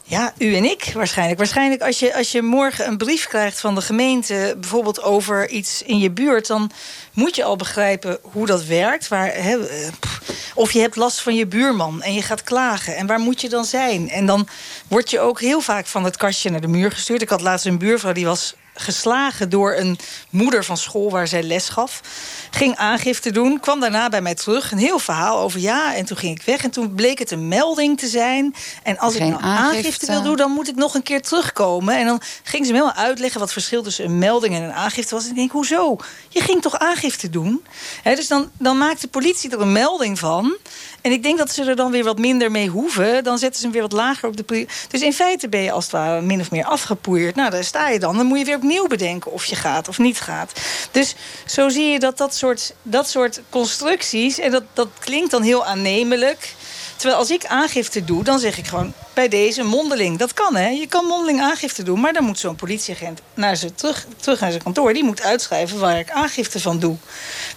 [0.06, 1.38] Ja, u en ik waarschijnlijk.
[1.38, 4.56] Waarschijnlijk als je, als je morgen een brief krijgt van de gemeente...
[4.60, 6.46] bijvoorbeeld over iets in je buurt...
[6.46, 6.70] dan
[7.12, 9.08] moet je al begrijpen hoe dat werkt.
[9.08, 9.56] Waar, eh,
[10.54, 12.96] of je hebt last van je buurman en je gaat klagen.
[12.96, 14.10] En waar moet je dan zijn?
[14.10, 14.48] En dan
[14.88, 17.22] word je ook heel vaak van het kastje naar de muur gestuurd.
[17.22, 19.98] Ik had laatst een buurvrouw die was geslagen door een
[20.30, 22.00] moeder van school waar zij les gaf.
[22.54, 24.72] Ging aangifte doen, kwam daarna bij mij terug.
[24.72, 26.64] Een heel verhaal over ja, en toen ging ik weg.
[26.64, 28.54] En toen bleek het een melding te zijn.
[28.82, 30.06] En als ik nou aangifte.
[30.06, 31.96] wil doen, dan moet ik nog een keer terugkomen.
[31.96, 34.72] En dan ging ze me helemaal uitleggen wat het verschil tussen een melding en een
[34.72, 35.24] aangifte was.
[35.24, 35.96] En ik denk, hoezo?
[36.28, 37.64] Je ging toch aangifte doen?
[38.02, 40.56] dus dan, dan maakt de politie er een melding van.
[41.04, 43.24] En ik denk dat ze er dan weer wat minder mee hoeven.
[43.24, 44.66] Dan zetten ze hem weer wat lager op de...
[44.90, 47.34] Dus in feite ben je als het ware min of meer afgepoeierd.
[47.34, 48.16] Nou, daar sta je dan.
[48.16, 50.52] Dan moet je weer opnieuw bedenken of je gaat of niet gaat.
[50.90, 51.14] Dus
[51.46, 52.43] zo zie je dat dat soort,
[52.82, 54.38] dat soort constructies...
[54.38, 56.54] en dat, dat klinkt dan heel aannemelijk...
[56.96, 60.18] Terwijl als ik aangifte doe, dan zeg ik gewoon bij deze mondeling.
[60.18, 60.68] Dat kan, hè?
[60.68, 64.50] Je kan mondeling aangifte doen, maar dan moet zo'n politieagent naar zijn, terug, terug naar
[64.50, 64.92] zijn kantoor.
[64.92, 66.96] Die moet uitschrijven waar ik aangifte van doe.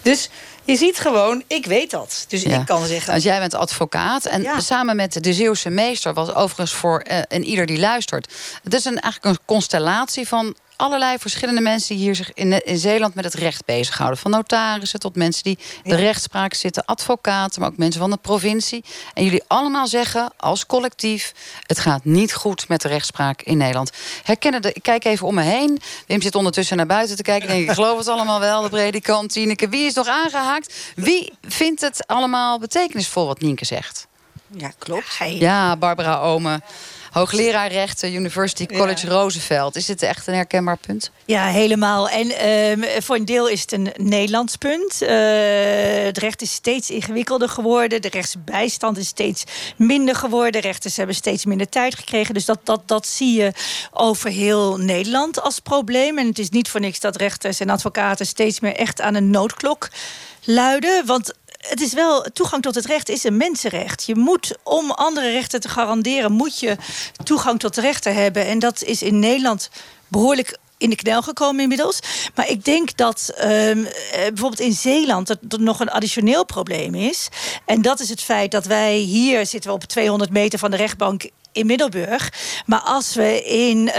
[0.02, 0.30] Dus
[0.64, 2.24] je ziet gewoon, ik weet dat.
[2.28, 3.14] Dus ik kan zeggen...
[3.14, 6.14] Als jij bent advocaat en samen met de Zeeuwse meester...
[6.14, 8.32] was overigens voor uh, en ieder die luistert...
[8.62, 12.78] het is een, eigenlijk een constellatie van allerlei verschillende mensen die hier zich in, in
[12.78, 14.18] Zeeland met het recht bezighouden.
[14.18, 18.84] Van notarissen tot mensen die de rechtspraak zitten, advocaten, maar ook mensen van de provincie.
[19.14, 21.32] En jullie allemaal zeggen als collectief:
[21.66, 23.90] het gaat niet goed met de rechtspraak in Nederland.
[24.22, 25.80] Herkennen de, ik kijk even om me heen.
[26.06, 27.48] Wim zit ondertussen naar buiten te kijken.
[27.48, 28.62] Denk, ik geloof het allemaal wel.
[28.62, 29.68] De predikant, Tineke.
[29.68, 30.74] Wie is nog aangehaakt?
[30.96, 34.06] Wie vindt het allemaal betekenisvol wat Nienke zegt?
[34.56, 35.18] Ja, klopt.
[35.28, 36.62] Ja, Barbara Omen.
[37.18, 39.76] Hoogleraar rechten, University College Roosevelt.
[39.76, 41.10] Is dit echt een herkenbaar punt?
[41.24, 42.08] Ja, helemaal.
[42.08, 45.02] En ehm, voor een deel is het een Nederlands punt.
[45.02, 45.08] Uh,
[46.04, 48.02] het recht is steeds ingewikkelder geworden.
[48.02, 49.44] De rechtsbijstand is steeds
[49.76, 50.60] minder geworden.
[50.60, 52.34] Rechters hebben steeds minder tijd gekregen.
[52.34, 53.52] Dus dat, dat, dat zie je
[53.92, 56.18] over heel Nederland als probleem.
[56.18, 59.30] En het is niet voor niks dat rechters en advocaten steeds meer echt aan een
[59.30, 59.88] noodklok
[60.44, 61.06] luiden.
[61.06, 64.04] Want het is wel, toegang tot het recht is een mensenrecht.
[64.04, 66.76] Je moet, om andere rechten te garanderen, moet je
[67.24, 68.46] toegang tot de rechten hebben.
[68.46, 69.70] En dat is in Nederland
[70.08, 71.98] behoorlijk in de knel gekomen inmiddels.
[72.34, 76.94] Maar ik denk dat ehm, eh, bijvoorbeeld in Zeeland dat er nog een additioneel probleem
[76.94, 77.28] is.
[77.64, 81.30] En dat is het feit dat wij hier zitten op 200 meter van de rechtbank
[81.52, 82.32] in Middelburg.
[82.66, 83.92] Maar als we in uh,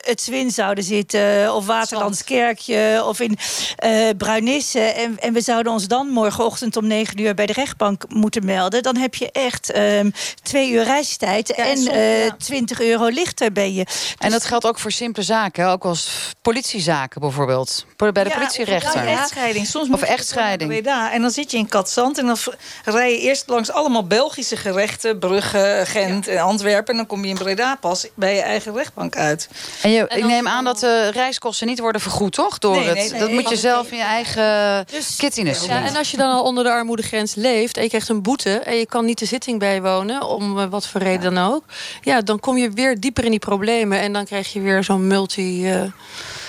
[0.00, 3.38] het Zwin zouden zitten, of Waterlandskerkje, of in
[3.84, 8.04] uh, Bruinisse, en, en we zouden ons dan morgenochtend om 9 uur bij de rechtbank
[8.08, 10.12] moeten melden, dan heb je echt um,
[10.42, 12.34] twee uur reistijd en uh, ja.
[12.38, 13.84] 20 euro lichter ben je.
[13.84, 18.36] Dus en dat geldt ook voor simpele zaken, ook als politiezaken bijvoorbeeld, bij de ja,
[18.36, 19.02] politierechter.
[19.02, 19.66] Of echtscheiding.
[19.66, 20.86] Soms of echtscheiding.
[20.86, 22.36] En dan zit je in Katzand en dan
[22.84, 27.30] rij je eerst langs allemaal Belgische gerechten, Brugge, Gent en Antwerpen en dan kom je
[27.30, 29.48] in Breda pas bij je eigen rechtbank uit.
[29.82, 32.58] En, je, ik neem aan dat de reiskosten niet worden vergoed, toch?
[32.58, 35.96] Door nee, het, nee, dat moet je zelf in je eigen dus, kittiness ja, En
[35.96, 37.76] als je dan al onder de armoedegrens leeft...
[37.76, 40.26] en je krijgt een boete en je kan niet de zitting bijwonen...
[40.26, 41.64] om uh, wat voor reden dan ook...
[42.00, 44.00] ja, dan kom je weer dieper in die problemen...
[44.00, 45.74] en dan krijg je weer zo'n multi...
[45.74, 45.82] Uh,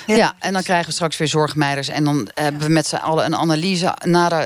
[0.06, 0.34] ja.
[0.40, 1.88] en dan krijgen we straks weer zorgmeiders.
[1.88, 3.94] En dan hebben we met z'n allen een analyse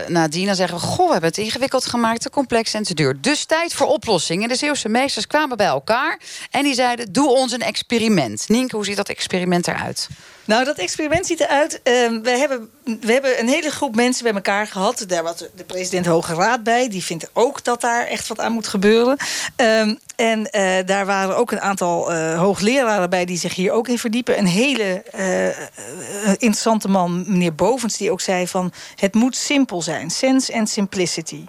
[0.08, 0.46] nadien.
[0.46, 3.22] Dan zeggen we, goh, we hebben het ingewikkeld gemaakt, te complex en te duur.
[3.22, 4.50] Dus tijd voor oplossingen.
[4.50, 6.20] De Zeeuwse meesters kwamen bij elkaar.
[6.52, 8.50] En die zeiden, doe ons een experiment.
[8.50, 10.08] Nienke, hoe ziet dat experiment eruit?
[10.46, 11.74] Nou, dat experiment ziet eruit.
[11.74, 11.82] Uh,
[12.22, 15.06] we, hebben, we hebben een hele groep mensen bij elkaar gehad.
[15.08, 16.90] Daar was de president Hoge Raad bij.
[16.90, 19.18] Die vindt ook dat daar echt wat aan moet gebeuren.
[19.56, 23.88] Um, en uh, daar waren ook een aantal uh, hoogleraren bij die zich hier ook
[23.88, 24.38] in verdiepen.
[24.38, 28.74] Een hele uh, interessante man, meneer Bovens, die ook zei van...
[28.96, 30.10] het moet simpel zijn.
[30.10, 31.46] Sense and simplicity.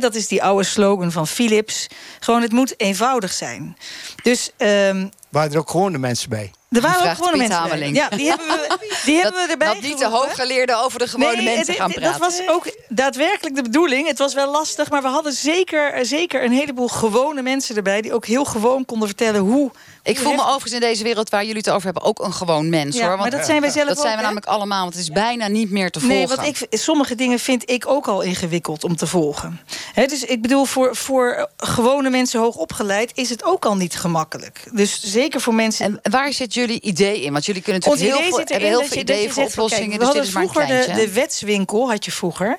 [0.00, 1.86] Dat is die oude slogan van Philips.
[2.20, 3.76] Gewoon, het moet eenvoudig zijn.
[4.22, 4.50] Dus...
[4.56, 6.50] Um, waren er ook gewone mensen bij?
[6.68, 7.92] Er waren ook gewone mensen bij.
[7.92, 11.36] Ja, die hebben we, die hebben we erbij Dat niet de hooggeleerden over de gewone
[11.36, 12.10] nee, mensen gaan praten.
[12.10, 14.08] Dat was ook daadwerkelijk de bedoeling.
[14.08, 18.00] Het was wel lastig, maar we hadden zeker, zeker een heleboel gewone mensen erbij...
[18.00, 19.70] die ook heel gewoon konden vertellen hoe
[20.06, 22.68] ik voel me overigens in deze wereld waar jullie het over hebben ook een gewoon
[22.68, 22.96] mens.
[22.96, 23.10] Ja, hoor.
[23.10, 24.82] Want maar dat zijn wij zelf Dat ook, zijn we namelijk allemaal.
[24.82, 26.16] Want het is bijna niet meer te volgen.
[26.16, 29.60] Nee, want ik, sommige dingen vind ik ook al ingewikkeld om te volgen.
[29.92, 33.96] He, dus ik bedoel, voor, voor gewone mensen hoog opgeleid is het ook al niet
[33.96, 34.68] gemakkelijk.
[34.72, 36.00] Dus zeker voor mensen.
[36.02, 37.32] En waar zit jullie idee in?
[37.32, 39.98] Want jullie kunnen natuurlijk heel veel, hebben heel veel ideeën voor oplossingen.
[39.98, 42.58] dus dit is maar een vroeger de, de wetswinkel had je vroeger.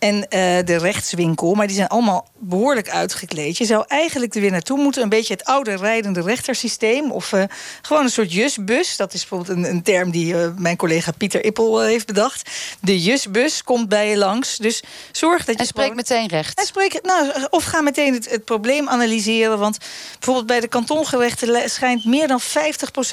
[0.00, 0.26] En uh,
[0.64, 3.58] de rechtswinkel, maar die zijn allemaal behoorlijk uitgekleed.
[3.58, 5.02] Je zou eigenlijk er weer naartoe moeten.
[5.02, 7.12] Een beetje het oude rijdende rechtersysteem.
[7.12, 7.42] Of uh,
[7.82, 8.96] gewoon een soort jusbus.
[8.96, 12.50] Dat is bijvoorbeeld een, een term die uh, mijn collega Pieter Ippel heeft bedacht.
[12.80, 14.56] De jusbus komt bij je langs.
[14.56, 14.82] Dus
[15.12, 15.60] zorg dat je.
[15.60, 16.58] En spreek meteen recht.
[16.58, 19.58] En spreek, nou, of ga meteen het, het, probleem analyseren.
[19.58, 19.78] Want
[20.12, 22.42] bijvoorbeeld bij de kantongerechten schijnt meer dan 50%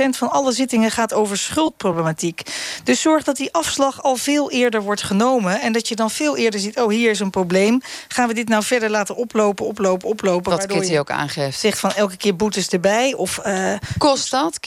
[0.09, 2.41] van alle zittingen gaat over schuldproblematiek.
[2.83, 5.61] Dus zorg dat die afslag al veel eerder wordt genomen.
[5.61, 7.81] En dat je dan veel eerder ziet oh, hier is een probleem.
[8.07, 10.51] Gaan we dit nou verder laten oplopen, oplopen, oplopen?
[10.51, 11.59] Wat Kitty je ook aangeeft.
[11.59, 13.13] Zegt van elke keer boetes erbij.
[13.13, 14.59] Of, uh, kost dat?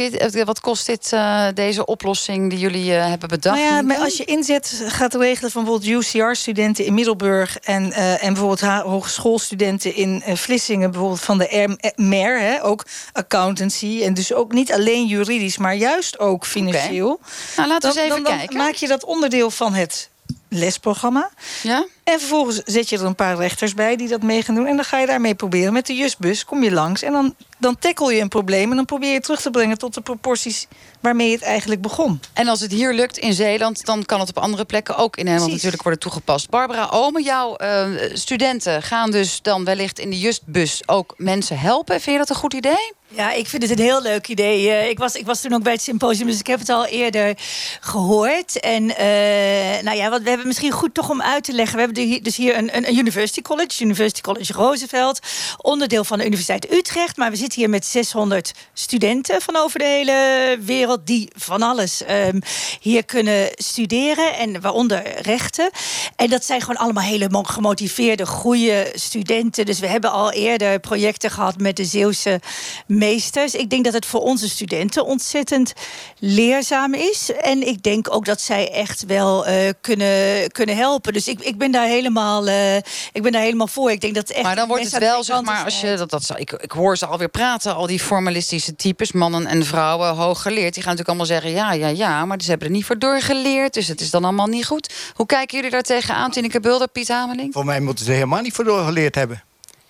[0.44, 3.58] Wat kost dit, uh, deze oplossing die jullie uh, hebben bedacht?
[3.58, 7.58] Nou ja, maar als je inzet gaat regelen van bijvoorbeeld UCR-studenten in Middelburg...
[7.58, 10.90] en, en bijvoorbeeld hogeschoolstudenten in Vlissingen...
[10.90, 14.02] bijvoorbeeld van de MER, hè, ook accountancy...
[14.02, 17.10] en dus ook niet alleen juridisch, maar juist ook financieel.
[17.10, 17.28] Okay.
[17.56, 18.56] Nou, laten we dan, eens even dan, kijken.
[18.56, 20.10] Maak je dat onderdeel van het
[20.48, 21.30] lesprogramma.
[21.62, 21.86] Ja?
[22.10, 24.66] En vervolgens zet je er een paar rechters bij die dat mee gaan doen.
[24.66, 25.72] En dan ga je daarmee proberen.
[25.72, 27.02] Met de justbus kom je langs.
[27.02, 28.70] En dan, dan tackle je een probleem.
[28.70, 30.66] En dan probeer je terug te brengen tot de proporties
[31.00, 32.20] waarmee het eigenlijk begon.
[32.32, 35.24] En als het hier lukt in Zeeland, dan kan het op andere plekken ook in
[35.24, 36.50] Nederland natuurlijk worden toegepast.
[36.50, 42.00] Barbara Ome, jouw uh, studenten gaan dus dan wellicht in de justbus ook mensen helpen.
[42.00, 42.92] Vind je dat een goed idee?
[43.12, 44.66] Ja, ik vind het een heel leuk idee.
[44.66, 46.86] Uh, ik, was, ik was toen ook bij het symposium, dus ik heb het al
[46.86, 47.34] eerder
[47.80, 48.60] gehoord.
[48.60, 51.74] En uh, nou ja, wat we hebben misschien goed toch om uit te leggen.
[51.74, 55.18] We hebben dus hier een, een, University College, University College Roosevelt,
[55.56, 57.16] onderdeel van de Universiteit Utrecht.
[57.16, 62.02] Maar we zitten hier met 600 studenten van over de hele wereld die van alles
[62.10, 62.40] um,
[62.80, 64.36] hier kunnen studeren.
[64.36, 65.70] En waaronder rechten.
[66.16, 69.66] En dat zijn gewoon allemaal hele gemotiveerde, goede studenten.
[69.66, 72.40] Dus we hebben al eerder projecten gehad met de Zeeuwse
[72.86, 73.54] meesters.
[73.54, 75.72] Ik denk dat het voor onze studenten ontzettend
[76.18, 77.32] leerzaam is.
[77.32, 81.12] En ik denk ook dat zij echt wel uh, kunnen, kunnen helpen.
[81.12, 82.76] Dus ik, ik, ben daar helemaal, uh,
[83.12, 83.90] ik ben daar helemaal voor.
[83.90, 86.32] Ik denk dat echt maar dan wordt het wel, zeg maar, als je dat, dat
[86.36, 90.74] ik, ik hoor ze alweer praten, al die formalistische types, mannen en vrouwen, hooggeleerd.
[90.74, 93.74] Die gaan natuurlijk allemaal zeggen: ja, ja, ja, maar ze hebben er niet voor doorgeleerd.
[93.74, 94.92] Dus het is dan allemaal niet goed.
[95.14, 97.52] Hoe kijken jullie daar tegenaan, Tineke Bulder, Piet Hameling?
[97.52, 99.42] Voor mij moeten ze helemaal niet voor doorgeleerd hebben.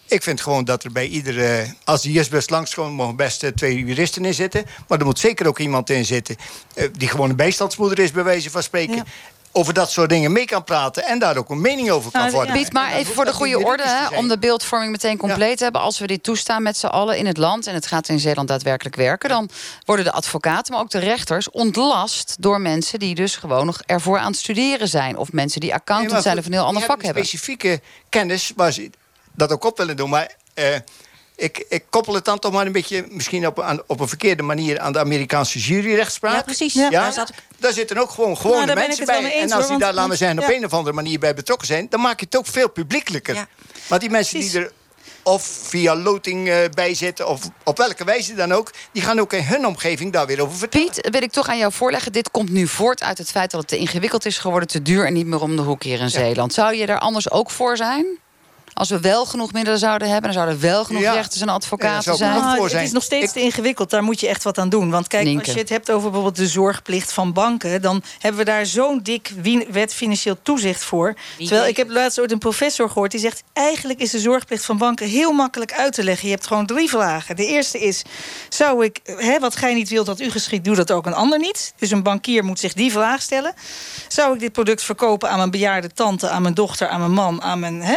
[0.07, 1.75] Ik vind gewoon dat er bij iedere...
[1.85, 4.65] Als de justbus langskomt, mogen best twee juristen in zitten.
[4.89, 6.37] Maar er moet zeker ook iemand in zitten...
[6.75, 8.97] Uh, die gewoon een bijstandsmoeder is, bij wijze van spreken.
[8.97, 9.05] Ja.
[9.53, 11.05] Over dat soort dingen mee kan praten...
[11.05, 12.53] en daar ook een mening over kan Nou, vormen.
[12.53, 15.81] Piet, maar even voor de goede orde, hè, om de beeldvorming meteen compleet te hebben.
[15.81, 18.49] Als we dit toestaan met z'n allen in het land, en het gaat in Zeeland
[18.49, 19.49] daadwerkelijk werken, dan
[19.85, 24.19] worden de advocaten, maar ook de rechters, ontlast door mensen die dus gewoon nog ervoor
[24.19, 25.17] aan het studeren zijn.
[25.17, 27.25] Of mensen die accountant Nee, zijn of een heel ander vak hebben.
[27.27, 28.91] specifieke kennis waar ze
[29.35, 30.11] dat ook op willen doen.
[30.11, 30.65] Maar eh,
[31.41, 33.05] ik, ik koppel het dan toch maar een beetje...
[33.11, 36.35] misschien op, aan, op een verkeerde manier aan de Amerikaanse juryrechtspraak.
[36.35, 36.75] Ja, precies.
[36.75, 39.25] Ja, Ja, daar zat ik- Daar zitten ook gewoon gewone Nou, mensen bij.
[39.25, 40.55] eens, en als hoor, die daar, want- laten we zeggen, op ja.
[40.57, 41.87] een of andere manier bij betrokken zijn...
[41.91, 43.47] dan maak je het ook veel publiekelijker.
[43.89, 44.73] Maar die mensen die er
[45.23, 47.29] of via loting eh, bij zitten...
[47.29, 48.71] of op welke wijze dan ook...
[48.93, 50.87] die gaan ook in hun omgeving daar weer over vertellen.
[50.91, 52.13] Piet, wil ik toch aan jou voorleggen.
[52.13, 55.07] Dit komt nu voort uit het feit dat het te ingewikkeld is geworden, te duur
[55.07, 56.55] en niet meer om de hoek hier in Zeeland.
[56.55, 58.07] Zou je daar anders ook voor zijn?
[58.81, 61.13] Als we wel genoeg middelen zouden hebben, dan zouden er wel genoeg Ja.
[61.13, 62.41] rechters en advocaten zijn.
[62.41, 63.91] Nou, het is nog steeds te ingewikkeld.
[63.91, 64.91] Daar moet je echt wat aan doen.
[64.91, 67.83] Want kijk, als je het hebt over bijvoorbeeld de zorgplicht van banken...
[67.83, 69.33] dan hebben we daar zo'n dik
[69.71, 71.15] wet financieel toezicht voor.
[71.39, 73.11] Terwijl ik heb laatst ooit een professor gehoord...
[73.11, 76.29] die zegt, eigenlijk is de zorgplicht van banken heel makkelijk uit te leggen.
[76.29, 77.37] Je hebt gewoon drie vragen.
[77.37, 78.03] De eerste is,
[78.49, 80.65] zou ik, hè, wat gij niet wilt dat u geschiet...
[80.65, 81.73] doe dat ook een ander niet.
[81.79, 83.55] Dus een bankier moet zich die vraag stellen.
[84.09, 86.29] Zou ik dit product verkopen aan mijn bejaarde tante...
[86.29, 87.83] aan mijn dochter, aan mijn man, aan mijn...
[87.83, 87.97] Hè?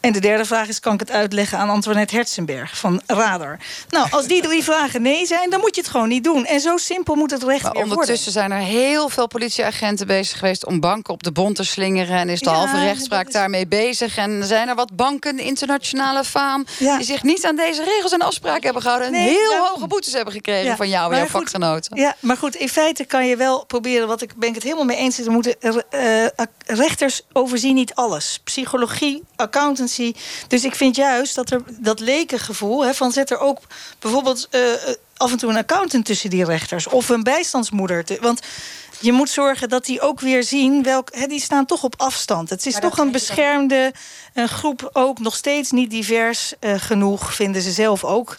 [0.00, 3.58] En de derde vraag is, kan ik het uitleggen aan Antoinette Herzenberg van Radar?
[3.88, 6.44] Nou, als die drie vragen nee zijn, dan moet je het gewoon niet doen.
[6.46, 7.98] En zo simpel moet het recht Maar weer worden.
[7.98, 12.16] ondertussen zijn er heel veel politieagenten bezig geweest om banken op de bond te slingeren.
[12.18, 14.16] En is de Ja, halve rechtspraak daarmee bezig.
[14.16, 18.20] En zijn er wat banken, de internationale faam, die zich niet aan deze regels en
[18.22, 19.06] afspraken hebben gehouden.
[19.08, 19.68] En Nee, heel daarom.
[19.68, 21.96] hoge boetes hebben gekregen Ja, van jou en maar jouw goed, vakgenoten.
[21.96, 24.08] Ja, maar goed, in feite kan je wel proberen...
[24.08, 25.18] wat ik ben ik het helemaal mee eens...
[25.18, 26.30] er moeten eh, eh,
[26.66, 28.40] rechters overzien niet alles.
[28.44, 30.09] Psychologie, accountancy.
[30.48, 32.84] Dus ik vind juist dat er dat lekengevoel...
[32.84, 33.60] Hè, van zet er ook
[33.98, 34.78] bijvoorbeeld eh, eh,
[35.16, 36.86] af en toe een accountant tussen die rechters...
[36.86, 38.04] of een bijstandsmoeder.
[38.20, 38.40] want
[39.00, 40.82] je moet zorgen dat die ook weer zien...
[40.82, 42.50] Welk, die staan toch op afstand.
[42.50, 43.92] Het is toch een beschermde
[44.34, 47.34] een groep ook nog steeds niet divers eh, genoeg...
[47.34, 48.36] vinden ze zelf ook.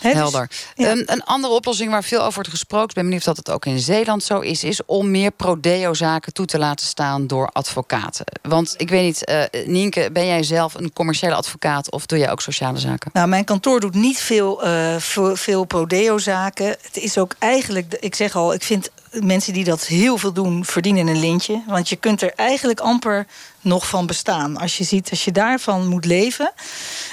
[0.00, 0.50] Dus- Helder.
[0.76, 2.88] Een, een andere oplossing waar veel over wordt gesproken...
[2.88, 4.64] ik ben benieuwd of dat ook in Zeeland zo is...
[4.64, 8.24] is om meer prodeo-zaken toe te laten staan door advocaten.
[8.42, 11.90] Want ik weet niet, eh Nienke, ben jij zelf een commerciële advocaat...
[11.90, 13.10] of doe jij ook sociale zaken?
[13.12, 16.66] Nou, mijn kantoor doet niet veel, eh, veel, veel prodeo-zaken.
[16.66, 20.64] Het is ook eigenlijk, ik zeg al, ik vind mensen die dat heel veel doen,
[20.64, 21.62] verdienen een lintje.
[21.66, 23.26] Want je kunt er eigenlijk amper
[23.60, 24.56] nog van bestaan.
[24.56, 26.52] Als je ziet, als je daarvan moet leven.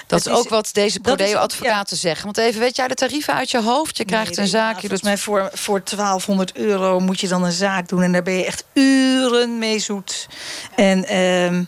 [0.08, 2.26] Dat is ook wat deze prodeo-advocaten zeggen.
[2.26, 3.98] Want even, weet jij de tarieven uit je hoofd?
[3.98, 5.00] Je krijgt een zaak, je doet...
[5.00, 8.02] Volgens mij voor, voor 1200 euro moet je dan een zaak doen.
[8.02, 10.28] En daar ben je echt uren mee zoet.
[10.76, 11.64] En, ehm,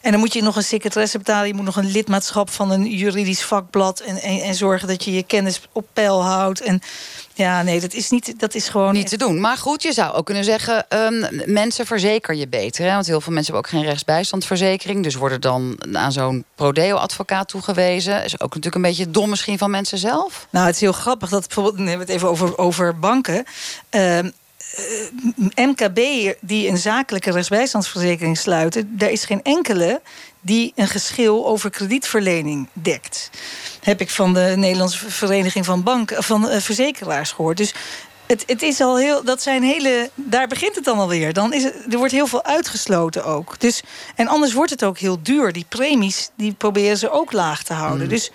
[0.00, 1.46] en dan moet je nog een secretaresse betalen.
[1.46, 4.00] Je moet nog een lidmaatschap van een juridisch vakblad.
[4.00, 6.60] En, en, en zorgen dat je je kennis op peil houdt.
[6.60, 6.80] En
[7.40, 8.92] ja, nee, dat is, niet, dat is gewoon...
[8.92, 9.40] Niet te doen.
[9.40, 10.88] Maar goed, je zou ook kunnen zeggen...
[10.88, 12.84] ehm, mensen verzeker je beter.
[12.84, 12.92] Hè?
[12.92, 15.02] Want heel veel mensen hebben ook geen rechtsbijstandsverzekering.
[15.02, 18.24] Dus worden dan aan zo'n prodeo-advocaat toegewezen.
[18.24, 20.46] Is ook natuurlijk een beetje dom misschien van mensen zelf.
[20.50, 23.44] Nou, het is heel grappig dat bijvoorbeeld, dan hebben we het even over, over banken.
[23.88, 24.30] Ehm,
[25.54, 25.98] eh, MKB
[26.40, 30.00] die een zakelijke rechtsbijstandsverzekering sluiten, daar is geen enkele
[30.40, 33.30] die een geschil over kredietverlening dekt.
[33.80, 37.56] Heb ik van de Nederlandse Vereniging van Banken, van eh, Verzekeraars gehoord.
[37.56, 37.74] Dus
[38.26, 41.32] het, het is al heel, dat zijn hele, daar begint het dan alweer.
[41.32, 43.54] Dan is het, er wordt heel veel uitgesloten ook.
[43.58, 43.82] Dus,
[44.16, 45.52] en anders wordt het ook heel duur.
[45.52, 48.08] Die premies, die proberen ze ook laag te houden.
[48.08, 48.30] Dus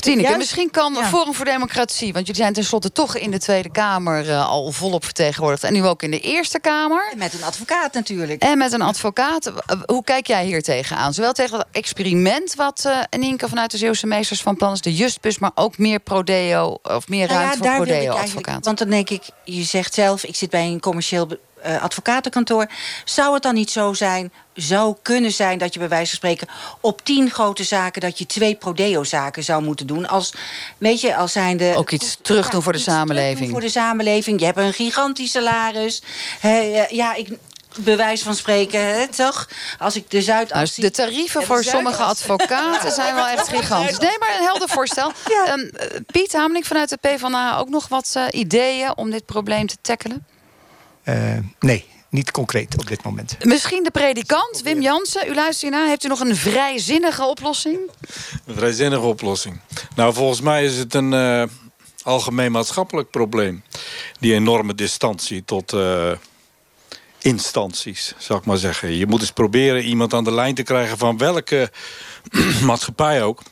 [0.00, 1.04] Tineke, misschien kan ja.
[1.04, 2.12] Forum voor Democratie...
[2.12, 5.64] want jullie zijn tenslotte toch in de Tweede Kamer eh, al volop vertegenwoordigd...
[5.64, 7.12] en nu ook in de Eerste Kamer.
[7.16, 8.42] Met een advocaat natuurlijk.
[8.42, 9.52] En met een advocaat.
[9.86, 11.14] Hoe kijk jij hier tegenaan?
[11.14, 14.80] Zowel tegen dat experiment wat Nienke vanuit de Zeeuwse meesters van plan is...
[14.80, 18.62] de Justbus, maar ook meer prodeo of meer Nou ja, ruimte daar voor prodeo-advocaten.
[18.62, 21.28] Want dan denk ik, je zegt zelf, ik zit bij een commercieel
[21.66, 22.66] eh, advocatenkantoor.
[23.04, 26.48] Zou het dan niet zo zijn, zou kunnen zijn dat je bij wijze van spreken
[26.80, 30.08] op tien grote zaken dat je twee prodeo-zaken zou moeten doen?
[30.08, 30.32] Als,
[30.78, 31.74] weet je, als zijnde.
[31.76, 33.50] Ook iets terug doen voor de samenleving.
[33.50, 34.40] Voor de samenleving.
[34.40, 36.02] Je hebt een gigantisch salaris.
[36.90, 37.28] Ja, ik.
[37.78, 39.48] Bewijs van spreken, hè, toch?
[39.78, 40.76] Als ik de Zuidas.
[40.76, 43.98] Nou, de tarieven Ja, de voor sommige advocaten zijn wel echt gigantisch.
[43.98, 45.12] Nee, maar een helder voorstel.
[45.46, 49.66] Ehm, eh, Piet Hameling vanuit de PvdA ook nog wat eh, ideeën om dit probleem
[49.66, 50.26] te tackelen?
[51.06, 53.36] Eh, nee, niet concreet op dit moment.
[53.44, 55.28] Misschien de predikant, Wim Jansen.
[55.28, 55.88] U luistert hiernaar.
[55.88, 57.78] Heeft u nog een vrijzinnige oplossing?
[58.46, 59.60] Een vrijzinnige oplossing.
[59.96, 61.42] Nou, volgens mij is het een eh,
[62.02, 63.62] algemeen maatschappelijk probleem.
[64.20, 66.12] Die enorme distantie tot eh,
[67.20, 68.96] instanties, zou ik maar zeggen.
[68.96, 71.70] Je moet eens proberen iemand aan de lijn te krijgen van welke
[72.62, 73.42] maatschappij ook.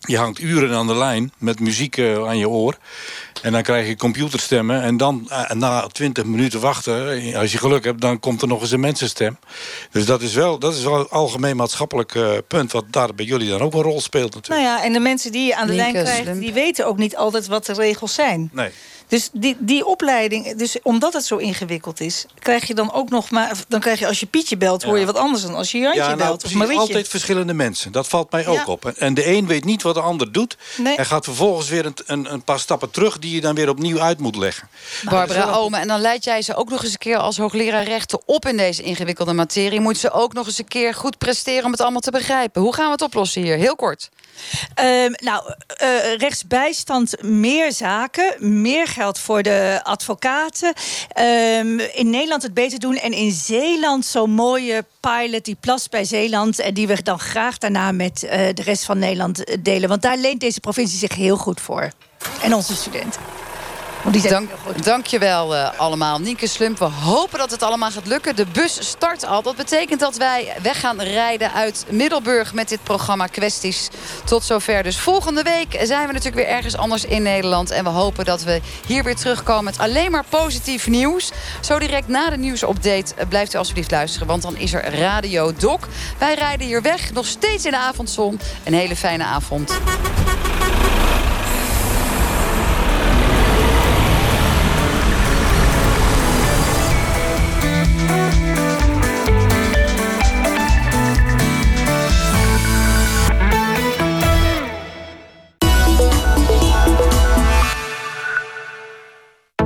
[0.00, 2.78] Je hangt uren aan de lijn met muziek aan je oor.
[3.42, 4.82] En dan krijg je computerstemmen.
[4.82, 8.48] En dan eh, na 20 minuten wachten, eh, als je geluk hebt, dan komt er
[8.48, 9.38] nog eens een mensenstem.
[9.90, 13.24] Dus dat is wel, dat is wel een algemeen maatschappelijk eh, punt, wat daar bij
[13.24, 14.66] jullie dan ook een rol speelt natuurlijk.
[14.66, 17.16] Nou ja, en de mensen die je aan de lijn krijgt, die weten ook niet
[17.16, 18.50] altijd wat de regels zijn.
[18.52, 18.70] Nee.
[19.10, 23.30] Dus die, die opleiding, dus omdat het zo ingewikkeld is, krijg je dan ook nog
[23.30, 23.52] maar.
[23.68, 26.00] Dan krijg je als je Pietje belt, hoor je wat anders dan als je Jantje
[26.00, 26.44] Ja, nou, belt.
[26.44, 26.80] Of Marietje.
[26.80, 27.92] altijd verschillende mensen.
[27.92, 28.64] Dat valt mij ook Ja.
[28.66, 28.86] op.
[28.86, 30.56] En de een weet niet wat de ander doet.
[30.76, 30.96] Nee.
[30.96, 33.18] En gaat vervolgens weer een, een, een paar stappen terug...
[33.18, 34.68] die je dan weer opnieuw uit moet leggen.
[35.04, 35.80] Barbara Omen.
[35.80, 38.56] En dan leid jij ze ook nog eens een keer als hoogleraar rechten op in
[38.56, 39.80] deze ingewikkelde materie.
[39.80, 42.62] Moet ze ook nog eens een keer goed presteren om het allemaal te begrijpen.
[42.62, 43.56] Hoe gaan we het oplossen hier?
[43.56, 44.08] Heel kort.
[44.74, 50.72] Ehm, nou, eh, rechtsbijstand, meer zaken, meer geld voor de advocaten.
[51.08, 56.04] Ehm, in Nederland het beter doen en in Zeeland zo'n mooie pilot, die plas bij
[56.04, 59.88] Zeeland, en die we dan graag daarna met eh, de rest van Nederland eh, delen.
[59.88, 61.90] Want daar leent deze provincie zich heel goed voor.
[62.42, 63.39] En onze studenten.
[64.02, 66.18] Want die zijn Dank, dankjewel uh, allemaal.
[66.18, 68.36] Nienke Slump, we hopen dat het allemaal gaat lukken.
[68.36, 69.42] De bus start al.
[69.42, 72.54] Dat betekent dat wij weg gaan rijden uit Middelburg...
[72.54, 73.88] met dit programma Kwesties
[74.24, 74.82] tot zover.
[74.82, 77.70] Dus volgende week zijn we natuurlijk weer ergens anders in Nederland.
[77.70, 81.30] En we hopen dat we hier weer terugkomen met alleen maar positief nieuws.
[81.60, 84.26] Zo direct na de nieuwsupdate uh, blijft u alsjeblieft luisteren...
[84.26, 85.80] want dan is er Radio Doc.
[86.18, 88.40] Wij rijden hier weg, nog steeds in de avondzon.
[88.64, 89.78] Een hele fijne avond.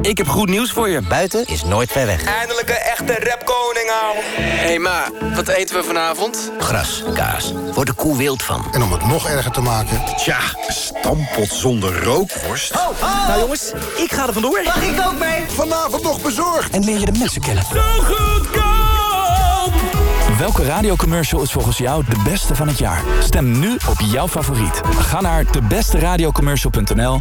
[0.04, 1.00] Ik heb goed nieuws voor je.
[1.00, 2.24] Buiten is nooit ver weg.
[2.24, 4.14] Eindelijk een echte rapkoning aan.
[4.16, 6.50] Hé hey, ma, wat eten we vanavond?
[6.58, 7.52] Gras, kaas.
[7.74, 8.66] Wordt de koe wild van.
[8.72, 10.00] En om het nog erger te maken...
[10.16, 10.38] Tja,
[10.68, 12.74] stampot zonder rookworst.
[12.74, 13.28] Oh, oh.
[13.28, 14.62] Nou jongens, ik ga er vandoor.
[14.64, 15.44] Mag ik ook mee?
[15.48, 16.70] Vanavond nog bezorgd.
[16.70, 17.64] En leer je de mensen kennen.
[17.64, 18.64] Zo goedkoop!
[20.38, 23.02] Welke radiocommercial is volgens jou de beste van het jaar?
[23.20, 24.80] Stem nu op jouw favoriet.
[24.98, 27.20] Ga naar debesteradiocommercial.nl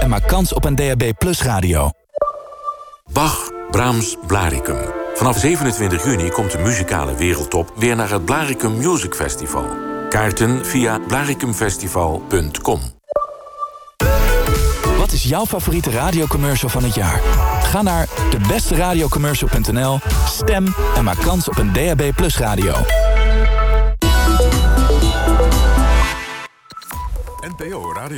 [0.00, 1.90] en maak kans op een DAB Plus radio.
[3.12, 4.76] Bach, Brahms, Blaricum.
[5.14, 9.66] Vanaf 27 juni komt de muzikale wereldtop weer naar het Blaricum Music Festival.
[10.08, 12.80] Kaarten via blaricumfestival.com.
[14.98, 17.20] Wat is jouw favoriete radiocommercial van het jaar?
[17.62, 22.74] Ga naar debesteradiocommercial.nl, stem en maak kans op een DAB Plus radio.
[27.58, 28.14] NPO Radio.